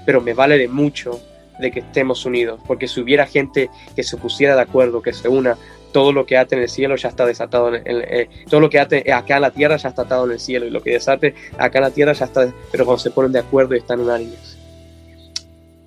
pero 0.05 0.19
me 0.19 0.34
vale 0.34 0.57
de 0.57 0.67
mucho 0.67 1.21
de 1.62 1.71
que 1.71 1.79
estemos 1.79 2.25
unidos, 2.25 2.60
porque 2.67 2.89
si 2.89 2.99
hubiera 2.99 3.25
gente 3.25 3.69
que 3.95 4.03
se 4.03 4.17
pusiera 4.17 4.53
de 4.53 4.63
acuerdo, 4.63 5.01
que 5.01 5.13
se 5.13 5.29
una, 5.29 5.55
todo 5.93 6.12
lo 6.12 6.25
que 6.25 6.36
ate 6.36 6.55
en 6.55 6.63
el 6.63 6.67
cielo 6.67 6.97
ya 6.97 7.07
está 7.07 7.25
desatado, 7.25 7.73
en, 7.73 7.84
eh, 7.86 8.27
todo 8.49 8.60
lo 8.60 8.69
que 8.69 8.79
ate 8.79 9.13
acá 9.13 9.38
en 9.38 9.43
la 9.43 9.51
tierra 9.51 9.77
ya 9.77 9.88
está 9.88 10.01
atado 10.01 10.25
en 10.25 10.31
el 10.31 10.41
cielo, 10.41 10.65
y 10.65 10.71
lo 10.71 10.84
que 10.84 10.91
desate 10.91 11.36
acá 11.57 11.77
en 11.77 11.84
la 11.86 11.91
tierra 11.91 12.12
ya 12.12 12.25
está, 12.25 12.53
pero 12.69 12.84
cuando 12.84 12.99
se 12.99 13.12
ponen 13.12 13.31
de 13.31 13.39
acuerdo 13.39 13.73
y 13.73 13.77
están 13.77 14.01
unánimes. 14.01 14.57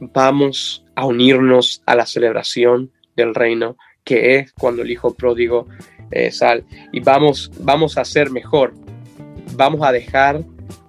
Vamos 0.00 0.82
a 0.94 1.04
unirnos 1.04 1.82
a 1.84 1.94
la 1.94 2.06
celebración 2.06 2.90
del 3.16 3.34
reino, 3.34 3.76
que 4.02 4.36
es 4.36 4.54
cuando 4.54 4.80
el 4.80 4.90
Hijo 4.90 5.12
pródigo 5.12 5.66
eh, 6.10 6.30
sale, 6.30 6.64
y 6.90 7.00
vamos, 7.00 7.50
vamos 7.58 7.98
a 7.98 8.00
hacer 8.00 8.30
mejor, 8.30 8.72
vamos 9.54 9.82
a 9.82 9.92
dejar 9.92 10.44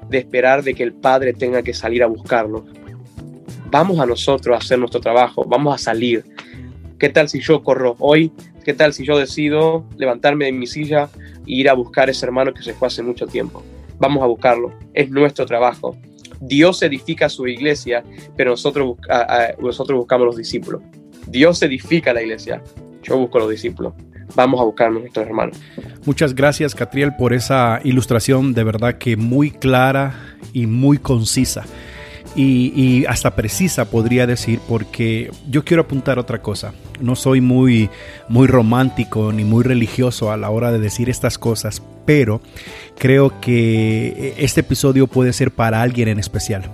de 0.10 0.18
esperar 0.18 0.64
de 0.64 0.74
que 0.74 0.84
el 0.84 0.94
Padre 0.94 1.34
tenga 1.34 1.62
que 1.64 1.74
salir 1.74 2.04
a 2.04 2.08
buscarlo 2.08 2.66
vamos 3.76 4.00
a 4.00 4.06
nosotros 4.06 4.56
a 4.56 4.60
hacer 4.60 4.80
nuestro 4.80 5.02
trabajo, 5.02 5.44
vamos 5.46 5.76
a 5.76 5.78
salir. 5.78 6.24
¿Qué 6.98 7.10
tal 7.10 7.28
si 7.28 7.42
yo 7.42 7.62
corro 7.62 7.98
hoy? 8.00 8.32
¿Qué 8.64 8.74
tal 8.74 8.94
si 8.94 9.06
yo 9.06 9.18
decido 9.18 9.86
levantarme 9.98 10.46
de 10.46 10.54
mi 10.54 10.66
silla 10.66 11.10
e 11.46 11.56
ir 11.60 11.70
a 11.70 11.74
buscar 11.74 12.08
a 12.08 12.12
ese 12.12 12.26
hermano 12.26 12.54
que 12.54 12.64
se 12.64 12.74
fue 12.74 12.88
hace 12.88 13.04
mucho 13.04 13.28
tiempo? 13.28 13.64
Vamos 14.00 14.24
a 14.24 14.28
buscarlo, 14.28 14.74
es 14.94 15.10
nuestro 15.10 15.46
trabajo. 15.46 15.98
Dios 16.40 16.82
edifica 16.84 17.28
su 17.28 17.48
iglesia, 17.48 18.02
pero 18.38 18.52
nosotros, 18.52 18.96
nosotros 19.60 20.00
buscamos 20.00 20.28
los 20.28 20.38
discípulos. 20.38 20.82
Dios 21.28 21.62
edifica 21.62 22.14
la 22.14 22.22
iglesia, 22.22 22.64
yo 23.04 23.18
busco 23.18 23.40
los 23.40 23.50
discípulos. 23.50 23.94
Vamos 24.34 24.60
a 24.60 24.64
buscar 24.64 24.92
nuestros 24.92 25.26
hermanos. 25.26 25.58
Muchas 26.06 26.34
gracias, 26.34 26.74
Catriel, 26.74 27.16
por 27.16 27.34
esa 27.34 27.80
ilustración 27.84 28.54
de 28.54 28.64
verdad 28.64 28.98
que 28.98 29.18
muy 29.18 29.52
clara 29.52 30.36
y 30.54 30.68
muy 30.68 30.98
concisa 30.98 31.66
y, 32.36 33.06
hasta 33.08 33.36
precisa 33.36 33.86
podría 33.86 34.28
decir 34.28 34.60
porque 34.68 35.32
yo 35.50 35.64
quiero 35.64 35.84
apuntar 35.84 36.20
otra 36.20 36.42
cosa. 36.42 36.74
No 37.00 37.16
soy 37.16 37.42
muy, 37.42 37.90
muy 38.28 38.48
romántico 38.48 39.32
ni 39.32 39.44
muy 39.44 39.64
religioso 39.64 40.32
a 40.32 40.38
la 40.38 40.50
hora 40.50 40.72
de 40.72 40.80
decir 40.80 41.10
estas 41.10 41.38
cosas, 41.38 41.82
pero 42.06 42.42
creo 42.98 43.40
que 43.40 44.34
este 44.38 44.62
episodio 44.62 45.08
puede 45.08 45.34
ser 45.34 45.52
para 45.52 45.82
alguien 45.82 46.08
en 46.08 46.20
especial. 46.20 46.70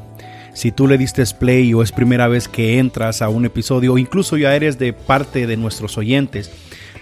Si 0.54 0.72
tú 0.72 0.88
le 0.88 0.98
diste 0.98 1.24
play 1.40 1.74
o 1.74 1.82
es 1.82 1.92
primera 1.92 2.28
vez 2.28 2.48
que 2.48 2.78
entras 2.78 3.22
a 3.22 3.30
un 3.30 3.46
episodio 3.46 3.98
incluso 3.98 4.36
ya 4.36 4.54
eres 4.54 4.78
de 4.80 4.92
parte 4.92 5.48
de 5.48 5.56
nuestros 5.56 5.98
oyentes, 5.98 6.52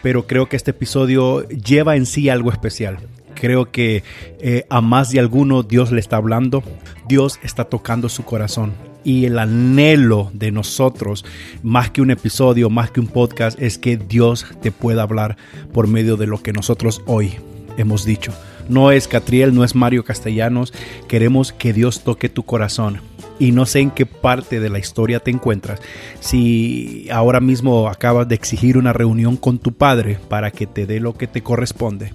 pero 0.01 0.27
creo 0.27 0.49
que 0.49 0.55
este 0.55 0.71
episodio 0.71 1.47
lleva 1.49 1.95
en 1.95 2.05
sí 2.05 2.29
algo 2.29 2.51
especial. 2.51 2.97
Creo 3.35 3.71
que 3.71 4.03
eh, 4.39 4.65
a 4.69 4.81
más 4.81 5.11
de 5.11 5.19
alguno 5.19 5.63
Dios 5.63 5.91
le 5.91 5.99
está 5.99 6.17
hablando, 6.17 6.63
Dios 7.07 7.39
está 7.43 7.65
tocando 7.65 8.09
su 8.09 8.23
corazón. 8.23 8.73
Y 9.03 9.25
el 9.25 9.39
anhelo 9.39 10.29
de 10.33 10.51
nosotros, 10.51 11.23
más 11.63 11.89
que 11.89 12.01
un 12.01 12.11
episodio, 12.11 12.69
más 12.69 12.91
que 12.91 12.99
un 12.99 13.07
podcast, 13.07 13.59
es 13.61 13.77
que 13.77 13.95
Dios 13.95 14.45
te 14.61 14.71
pueda 14.71 15.03
hablar 15.03 15.37
por 15.71 15.87
medio 15.87 16.17
de 16.17 16.27
lo 16.27 16.43
que 16.43 16.51
nosotros 16.51 17.01
hoy 17.05 17.35
hemos 17.77 18.03
dicho. 18.03 18.33
No 18.69 18.91
es 18.91 19.07
Catriel, 19.07 19.53
no 19.53 19.63
es 19.63 19.75
Mario 19.75 20.05
Castellanos. 20.05 20.73
Queremos 21.07 21.51
que 21.51 21.73
Dios 21.73 22.03
toque 22.03 22.29
tu 22.29 22.43
corazón. 22.43 23.01
Y 23.39 23.51
no 23.51 23.65
sé 23.65 23.79
en 23.79 23.91
qué 23.91 24.05
parte 24.05 24.59
de 24.59 24.69
la 24.69 24.79
historia 24.79 25.19
te 25.19 25.31
encuentras. 25.31 25.81
Si 26.19 27.07
ahora 27.11 27.39
mismo 27.39 27.87
acabas 27.87 28.27
de 28.27 28.35
exigir 28.35 28.77
una 28.77 28.93
reunión 28.93 29.37
con 29.37 29.59
tu 29.59 29.73
padre 29.73 30.19
para 30.29 30.51
que 30.51 30.67
te 30.67 30.85
dé 30.85 30.99
lo 30.99 31.13
que 31.13 31.27
te 31.27 31.41
corresponde 31.41 32.13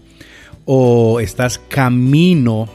o 0.64 1.20
estás 1.20 1.58
camino 1.58 2.68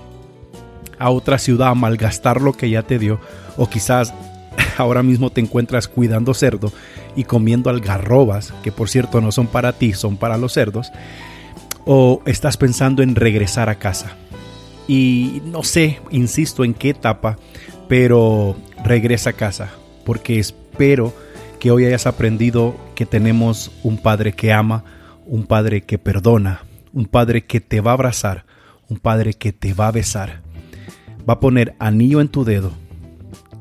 a 0.97 1.09
otra 1.09 1.37
ciudad 1.37 1.69
a 1.69 1.75
malgastar 1.75 2.41
lo 2.41 2.53
que 2.53 2.69
ya 2.69 2.83
te 2.83 2.99
dio, 2.99 3.19
o 3.57 3.69
quizás 3.69 4.13
ahora 4.77 5.01
mismo 5.01 5.31
te 5.31 5.41
encuentras 5.41 5.87
cuidando 5.87 6.33
cerdo 6.33 6.71
y 7.15 7.23
comiendo 7.23 7.69
algarrobas, 7.69 8.53
que 8.63 8.71
por 8.71 8.89
cierto 8.89 9.21
no 9.21 9.31
son 9.31 9.47
para 9.47 9.73
ti, 9.73 9.93
son 9.93 10.17
para 10.17 10.37
los 10.37 10.53
cerdos, 10.53 10.91
o 11.91 12.21
estás 12.27 12.55
pensando 12.55 13.01
en 13.01 13.15
regresar 13.15 13.67
a 13.67 13.79
casa. 13.79 14.15
Y 14.87 15.41
no 15.45 15.63
sé, 15.63 15.99
insisto 16.11 16.63
en 16.63 16.75
qué 16.75 16.91
etapa, 16.91 17.39
pero 17.87 18.55
regresa 18.85 19.31
a 19.31 19.33
casa, 19.33 19.71
porque 20.05 20.37
espero 20.37 21.15
que 21.59 21.71
hoy 21.71 21.85
hayas 21.85 22.05
aprendido 22.05 22.75
que 22.93 23.07
tenemos 23.07 23.71
un 23.81 23.97
Padre 23.97 24.33
que 24.33 24.53
ama, 24.53 24.83
un 25.25 25.47
Padre 25.47 25.81
que 25.81 25.97
perdona, 25.97 26.61
un 26.93 27.07
Padre 27.07 27.45
que 27.45 27.59
te 27.59 27.81
va 27.81 27.89
a 27.89 27.93
abrazar, 27.95 28.45
un 28.87 28.99
Padre 28.99 29.33
que 29.33 29.51
te 29.51 29.73
va 29.73 29.87
a 29.87 29.91
besar. 29.91 30.43
Va 31.27 31.33
a 31.33 31.39
poner 31.39 31.73
anillo 31.79 32.21
en 32.21 32.27
tu 32.27 32.45
dedo, 32.45 32.71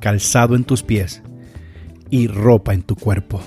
calzado 0.01 0.55
en 0.55 0.65
tus 0.65 0.83
pies 0.83 1.23
y 2.11 2.27
ropa 2.27 2.75
en 2.75 2.83
tu 2.83 2.95
cuerpo. 2.95 3.41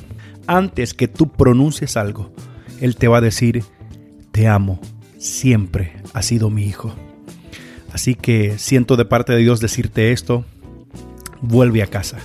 Antes 0.48 0.96
que 0.96 1.08
tú 1.08 1.32
pronuncies 1.32 1.98
algo, 1.98 2.34
Él 2.80 2.96
te 2.96 3.08
va 3.08 3.20
a 3.20 3.22
decir, 3.22 3.64
te 4.32 4.48
amo, 4.48 4.80
siempre 5.18 5.94
has 6.14 6.26
sido 6.26 6.50
mi 6.50 6.66
hijo. 6.66 6.94
Así 7.94 8.16
que 8.16 8.58
siento 8.58 8.96
de 8.96 9.06
parte 9.06 9.34
de 9.34 9.40
Dios 9.40 9.60
decirte 9.60 10.12
esto, 10.12 10.46
vuelve 11.42 11.84
a 11.84 11.88
casa. 11.88 12.20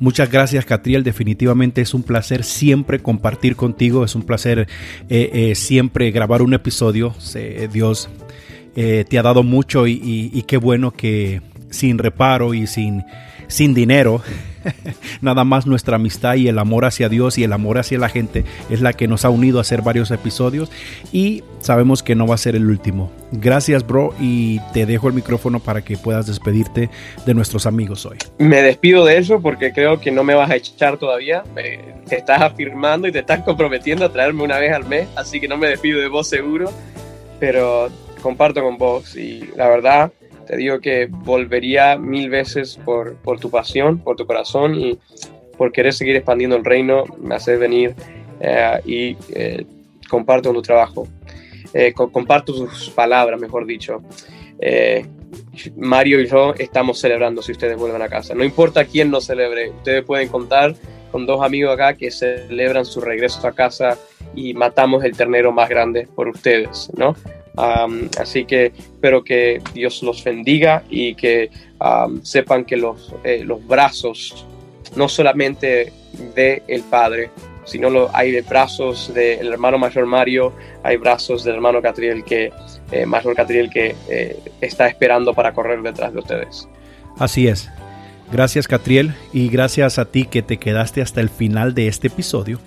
Muchas 0.00 0.30
gracias, 0.30 0.64
Catriel. 0.64 1.04
Definitivamente 1.04 1.80
es 1.80 1.94
un 1.94 2.02
placer 2.02 2.42
siempre 2.42 2.98
compartir 2.98 3.54
contigo. 3.54 4.04
Es 4.04 4.14
un 4.14 4.22
placer 4.22 4.66
eh, 5.08 5.30
eh, 5.32 5.54
siempre 5.54 6.10
grabar 6.10 6.42
un 6.42 6.52
episodio. 6.52 7.14
Dios 7.72 8.10
eh, 8.74 9.04
te 9.08 9.18
ha 9.18 9.22
dado 9.22 9.44
mucho 9.44 9.86
y 9.86 10.44
qué 10.48 10.56
bueno 10.56 10.90
que 10.90 11.40
sin 11.70 11.98
reparo 11.98 12.54
y 12.54 12.66
sin 12.66 13.04
sin 13.48 13.74
dinero. 13.74 14.22
Nada 15.20 15.44
más 15.44 15.66
nuestra 15.66 15.96
amistad 15.96 16.34
y 16.34 16.48
el 16.48 16.58
amor 16.58 16.84
hacia 16.84 17.08
Dios 17.08 17.38
y 17.38 17.44
el 17.44 17.52
amor 17.52 17.78
hacia 17.78 17.98
la 17.98 18.08
gente 18.08 18.44
es 18.70 18.80
la 18.80 18.92
que 18.92 19.08
nos 19.08 19.24
ha 19.24 19.30
unido 19.30 19.58
a 19.58 19.62
hacer 19.62 19.82
varios 19.82 20.10
episodios 20.10 20.70
y 21.12 21.42
sabemos 21.60 22.02
que 22.02 22.14
no 22.14 22.26
va 22.26 22.34
a 22.34 22.38
ser 22.38 22.56
el 22.56 22.66
último. 22.66 23.10
Gracias, 23.32 23.86
bro, 23.86 24.14
y 24.20 24.60
te 24.72 24.86
dejo 24.86 25.08
el 25.08 25.14
micrófono 25.14 25.60
para 25.60 25.82
que 25.82 25.96
puedas 25.96 26.26
despedirte 26.26 26.90
de 27.26 27.34
nuestros 27.34 27.66
amigos 27.66 28.06
hoy. 28.06 28.18
Me 28.38 28.62
despido 28.62 29.04
de 29.04 29.18
eso 29.18 29.40
porque 29.40 29.72
creo 29.72 30.00
que 30.00 30.10
no 30.10 30.24
me 30.24 30.34
vas 30.34 30.50
a 30.50 30.56
echar 30.56 30.98
todavía. 30.98 31.44
te 31.54 32.16
estás 32.16 32.42
afirmando 32.42 33.08
y 33.08 33.12
te 33.12 33.20
estás 33.20 33.40
comprometiendo 33.40 34.04
a 34.04 34.12
traerme 34.12 34.42
una 34.42 34.58
vez 34.58 34.72
al 34.72 34.84
mes, 34.84 35.08
así 35.16 35.40
que 35.40 35.48
no 35.48 35.56
me 35.56 35.68
despido 35.68 36.00
de 36.00 36.08
vos 36.08 36.28
seguro, 36.28 36.70
pero 37.40 37.88
comparto 38.22 38.62
con 38.62 38.78
vos 38.78 39.16
y 39.16 39.50
la 39.56 39.68
verdad 39.68 40.12
te 40.46 40.56
digo 40.56 40.80
que 40.80 41.08
volvería 41.10 41.96
mil 41.96 42.30
veces 42.30 42.78
por, 42.84 43.16
por 43.16 43.40
tu 43.40 43.50
pasión, 43.50 43.98
por 43.98 44.16
tu 44.16 44.26
corazón 44.26 44.74
y 44.74 44.98
por 45.56 45.72
querer 45.72 45.92
seguir 45.92 46.16
expandiendo 46.16 46.56
el 46.56 46.64
reino, 46.64 47.04
me 47.20 47.34
haces 47.34 47.58
venir 47.58 47.94
eh, 48.40 48.80
y 48.84 49.16
eh, 49.34 49.64
comparto 50.08 50.52
tu 50.52 50.62
trabajo. 50.62 51.06
comparto 51.94 52.52
sus 52.52 52.90
palabras, 52.90 53.40
mejor 53.40 53.66
dicho. 53.66 54.02
Mario 55.76 56.20
y 56.20 56.26
yo 56.26 56.54
estamos 56.54 56.98
celebrando 56.98 57.42
si 57.42 57.52
ustedes 57.52 57.76
vuelven 57.76 58.02
a 58.02 58.08
casa. 58.08 58.34
No 58.34 58.44
importa 58.44 58.84
quién 58.84 59.10
no 59.10 59.20
celebre, 59.20 59.70
ustedes 59.70 60.04
pueden 60.04 60.28
contar 60.28 60.74
con 61.10 61.26
dos 61.26 61.44
amigos 61.44 61.74
acá 61.74 61.94
que 61.94 62.10
celebran 62.10 62.84
su 62.84 63.00
regreso 63.00 63.46
a 63.46 63.52
casa 63.52 63.96
y 64.34 64.54
matamos 64.54 65.04
el 65.04 65.16
ternero 65.16 65.52
más 65.52 65.68
grande 65.68 66.08
por 66.14 66.28
ustedes, 66.28 66.90
¿no? 66.96 67.14
Así 67.56 68.44
que 68.44 68.66
espero 68.66 69.22
que 69.22 69.62
Dios 69.72 70.02
los 70.02 70.22
bendiga 70.24 70.82
y 70.88 71.14
que 71.14 71.50
sepan 72.22 72.64
que 72.64 72.76
los, 72.76 73.14
eh, 73.24 73.42
los 73.44 73.66
brazos, 73.66 74.46
no 74.96 75.08
solamente 75.08 75.92
de 76.34 76.62
el 76.68 76.82
Padre, 76.82 77.30
sino 77.64 77.90
lo, 77.90 78.14
hay 78.14 78.30
de 78.30 78.42
brazos 78.42 79.12
del 79.14 79.52
hermano 79.52 79.78
mayor 79.78 80.06
Mario, 80.06 80.52
hay 80.82 80.96
brazos 80.96 81.44
del 81.44 81.56
hermano 81.56 81.80
Catriel 81.80 82.24
que, 82.24 82.52
eh, 82.92 83.06
mayor 83.06 83.34
Catriel 83.34 83.70
que 83.70 83.94
eh, 84.08 84.38
está 84.60 84.86
esperando 84.86 85.34
para 85.34 85.52
correr 85.52 85.82
detrás 85.82 86.12
de 86.12 86.18
ustedes. 86.18 86.68
Así 87.18 87.48
es. 87.48 87.70
Gracias 88.32 88.66
Catriel 88.66 89.14
y 89.32 89.48
gracias 89.48 89.98
a 89.98 90.06
ti 90.06 90.24
que 90.24 90.42
te 90.42 90.56
quedaste 90.56 91.02
hasta 91.02 91.20
el 91.20 91.28
final 91.28 91.74
de 91.74 91.88
este 91.88 92.08
episodio 92.08 92.58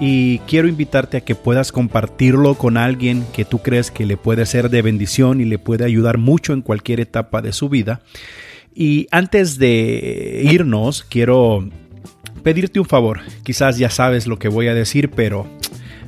y 0.00 0.38
quiero 0.40 0.68
invitarte 0.68 1.18
a 1.18 1.20
que 1.20 1.34
puedas 1.34 1.72
compartirlo 1.72 2.54
con 2.54 2.76
alguien 2.76 3.24
que 3.32 3.44
tú 3.44 3.58
crees 3.58 3.90
que 3.90 4.06
le 4.06 4.16
puede 4.16 4.46
ser 4.46 4.70
de 4.70 4.82
bendición 4.82 5.40
y 5.40 5.44
le 5.44 5.58
puede 5.58 5.84
ayudar 5.84 6.18
mucho 6.18 6.52
en 6.52 6.62
cualquier 6.62 7.00
etapa 7.00 7.42
de 7.42 7.52
su 7.52 7.68
vida. 7.68 8.00
Y 8.74 9.06
antes 9.10 9.58
de 9.58 10.42
irnos, 10.50 11.04
quiero 11.04 11.68
pedirte 12.42 12.80
un 12.80 12.86
favor. 12.86 13.20
Quizás 13.44 13.78
ya 13.78 13.90
sabes 13.90 14.26
lo 14.26 14.38
que 14.38 14.48
voy 14.48 14.68
a 14.68 14.74
decir, 14.74 15.10
pero 15.10 15.46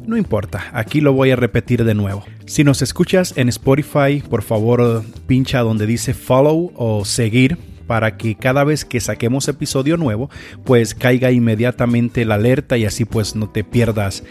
no 0.07 0.16
importa, 0.16 0.70
aquí 0.73 1.01
lo 1.01 1.12
voy 1.12 1.31
a 1.31 1.37
repetir 1.37 1.85
de 1.85 1.94
nuevo. 1.94 2.25
Si 2.47 2.64
nos 2.64 2.83
escuchas 2.83 3.35
en 3.37 3.49
Spotify, 3.49 4.23
por 4.29 4.42
favor 4.42 5.05
pincha 5.27 5.61
donde 5.61 5.87
dice 5.87 6.14
follow 6.14 6.73
o 6.75 7.05
seguir 7.05 7.59
para 7.87 8.16
que 8.16 8.35
cada 8.35 8.64
vez 8.64 8.85
que 8.85 9.01
saquemos 9.01 9.49
episodio 9.49 9.97
nuevo, 9.97 10.31
pues 10.64 10.94
caiga 10.94 11.31
inmediatamente 11.31 12.25
la 12.25 12.37
alerta 12.37 12.77
y 12.77 12.85
así 12.85 13.05
pues 13.05 13.37
no 13.37 13.49
te 13.49 13.64
pierdas 13.64 14.23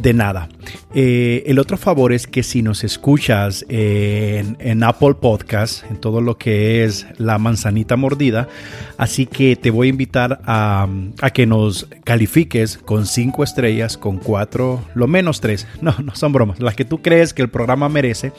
de 0.00 0.14
nada. 0.14 0.48
Eh, 0.94 1.42
el 1.46 1.58
otro 1.58 1.76
favor 1.76 2.12
es 2.12 2.26
que 2.26 2.42
si 2.42 2.62
nos 2.62 2.84
escuchas 2.84 3.64
en, 3.68 4.82
Apple 4.82 5.14
Podcast, 5.14 5.84
en 5.90 5.96
todo 5.98 6.20
lo 6.20 6.38
que 6.38 6.84
es 6.84 7.06
la 7.18 7.38
manzanita 7.38 7.96
mordida, 7.96 8.48
así 8.96 9.26
que 9.26 9.56
te 9.56 9.70
voy 9.70 9.88
a 9.88 9.90
invitar 9.90 10.40
a, 10.44 10.88
a 11.20 11.30
que 11.30 11.46
nos 11.46 11.88
califiques 12.04 12.78
con 12.78 13.06
cinco 13.06 13.44
estrellas, 13.44 13.96
con 13.96 14.18
cuatro, 14.18 14.82
lo 14.94 15.06
menos 15.06 15.40
tres, 15.40 15.66
no, 15.80 15.94
no 16.02 16.14
son 16.14 16.32
bromas, 16.32 16.60
las 16.60 16.74
que 16.74 16.84
tú 16.84 17.02
crees 17.02 17.34
que 17.34 17.42
el 17.42 17.48
programa 17.48 17.88
merece, 17.88 18.32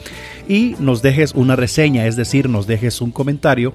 y 0.48 0.74
nos 0.80 1.02
dejes 1.02 1.34
una 1.34 1.56
reseña, 1.56 2.06
es 2.06 2.16
decir, 2.16 2.48
nos 2.48 2.66
dejes 2.66 3.00
un 3.00 3.10
comentario 3.10 3.74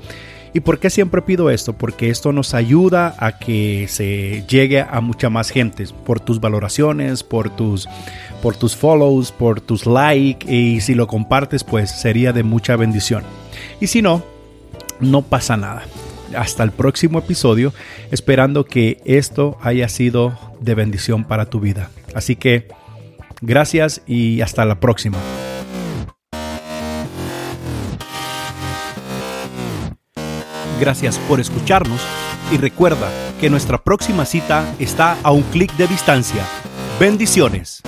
¿Y 0.54 0.62
por 0.62 0.80
qué 0.80 0.90
siempre 0.90 1.22
pido 1.22 1.50
esto? 1.50 1.74
Porque 1.74 2.10
esto 2.10 2.32
nos 2.32 2.54
ayuda 2.54 3.16
a 3.20 3.38
que 3.38 3.86
se 3.88 4.44
llegue 4.48 4.82
a 4.82 5.00
mucha 5.02 5.30
más 5.30 5.50
gente 5.50 5.86
por 6.06 6.20
tus 6.20 6.40
valoraciones, 6.40 7.24
por 7.24 7.56
tus, 7.56 7.88
por 8.42 8.56
tus 8.56 8.76
follows, 8.76 9.32
por 9.32 9.62
tus 9.62 9.86
likes 9.86 10.52
y 10.52 10.82
si 10.82 10.96
lo 10.96 11.08
compartes 11.08 11.64
pues 11.64 11.92
sería 11.92 12.34
de 12.34 12.44
mucha 12.44 12.76
bendición. 12.76 13.24
Y 13.80 13.88
si 13.88 14.02
no, 14.02 14.24
no 15.00 15.22
pasa 15.22 15.58
nada. 15.58 15.84
Hasta 16.36 16.64
el 16.64 16.72
próximo 16.72 17.20
episodio, 17.20 17.74
esperando 18.12 18.66
que 18.66 19.02
esto 19.06 19.58
haya 19.62 19.90
sido 19.90 20.38
de 20.60 20.76
bendición 20.76 21.24
para 21.24 21.48
tu 21.48 21.60
vida. 21.60 21.90
Así 22.14 22.36
que 22.36 22.68
gracias 23.42 24.02
y 24.06 24.42
hasta 24.42 24.66
la 24.66 24.80
próxima. 24.80 25.18
Gracias 30.80 31.18
por 31.28 31.42
escucharnos 31.42 32.00
y 32.52 32.58
recuerda 32.58 33.10
que 33.42 33.50
nuestra 33.50 33.78
próxima 33.84 34.26
cita 34.26 34.74
está 34.80 35.18
a 35.24 35.32
un 35.32 35.44
clic 35.44 35.76
de 35.76 35.88
distancia. 35.88 36.46
Bendiciones. 37.00 37.82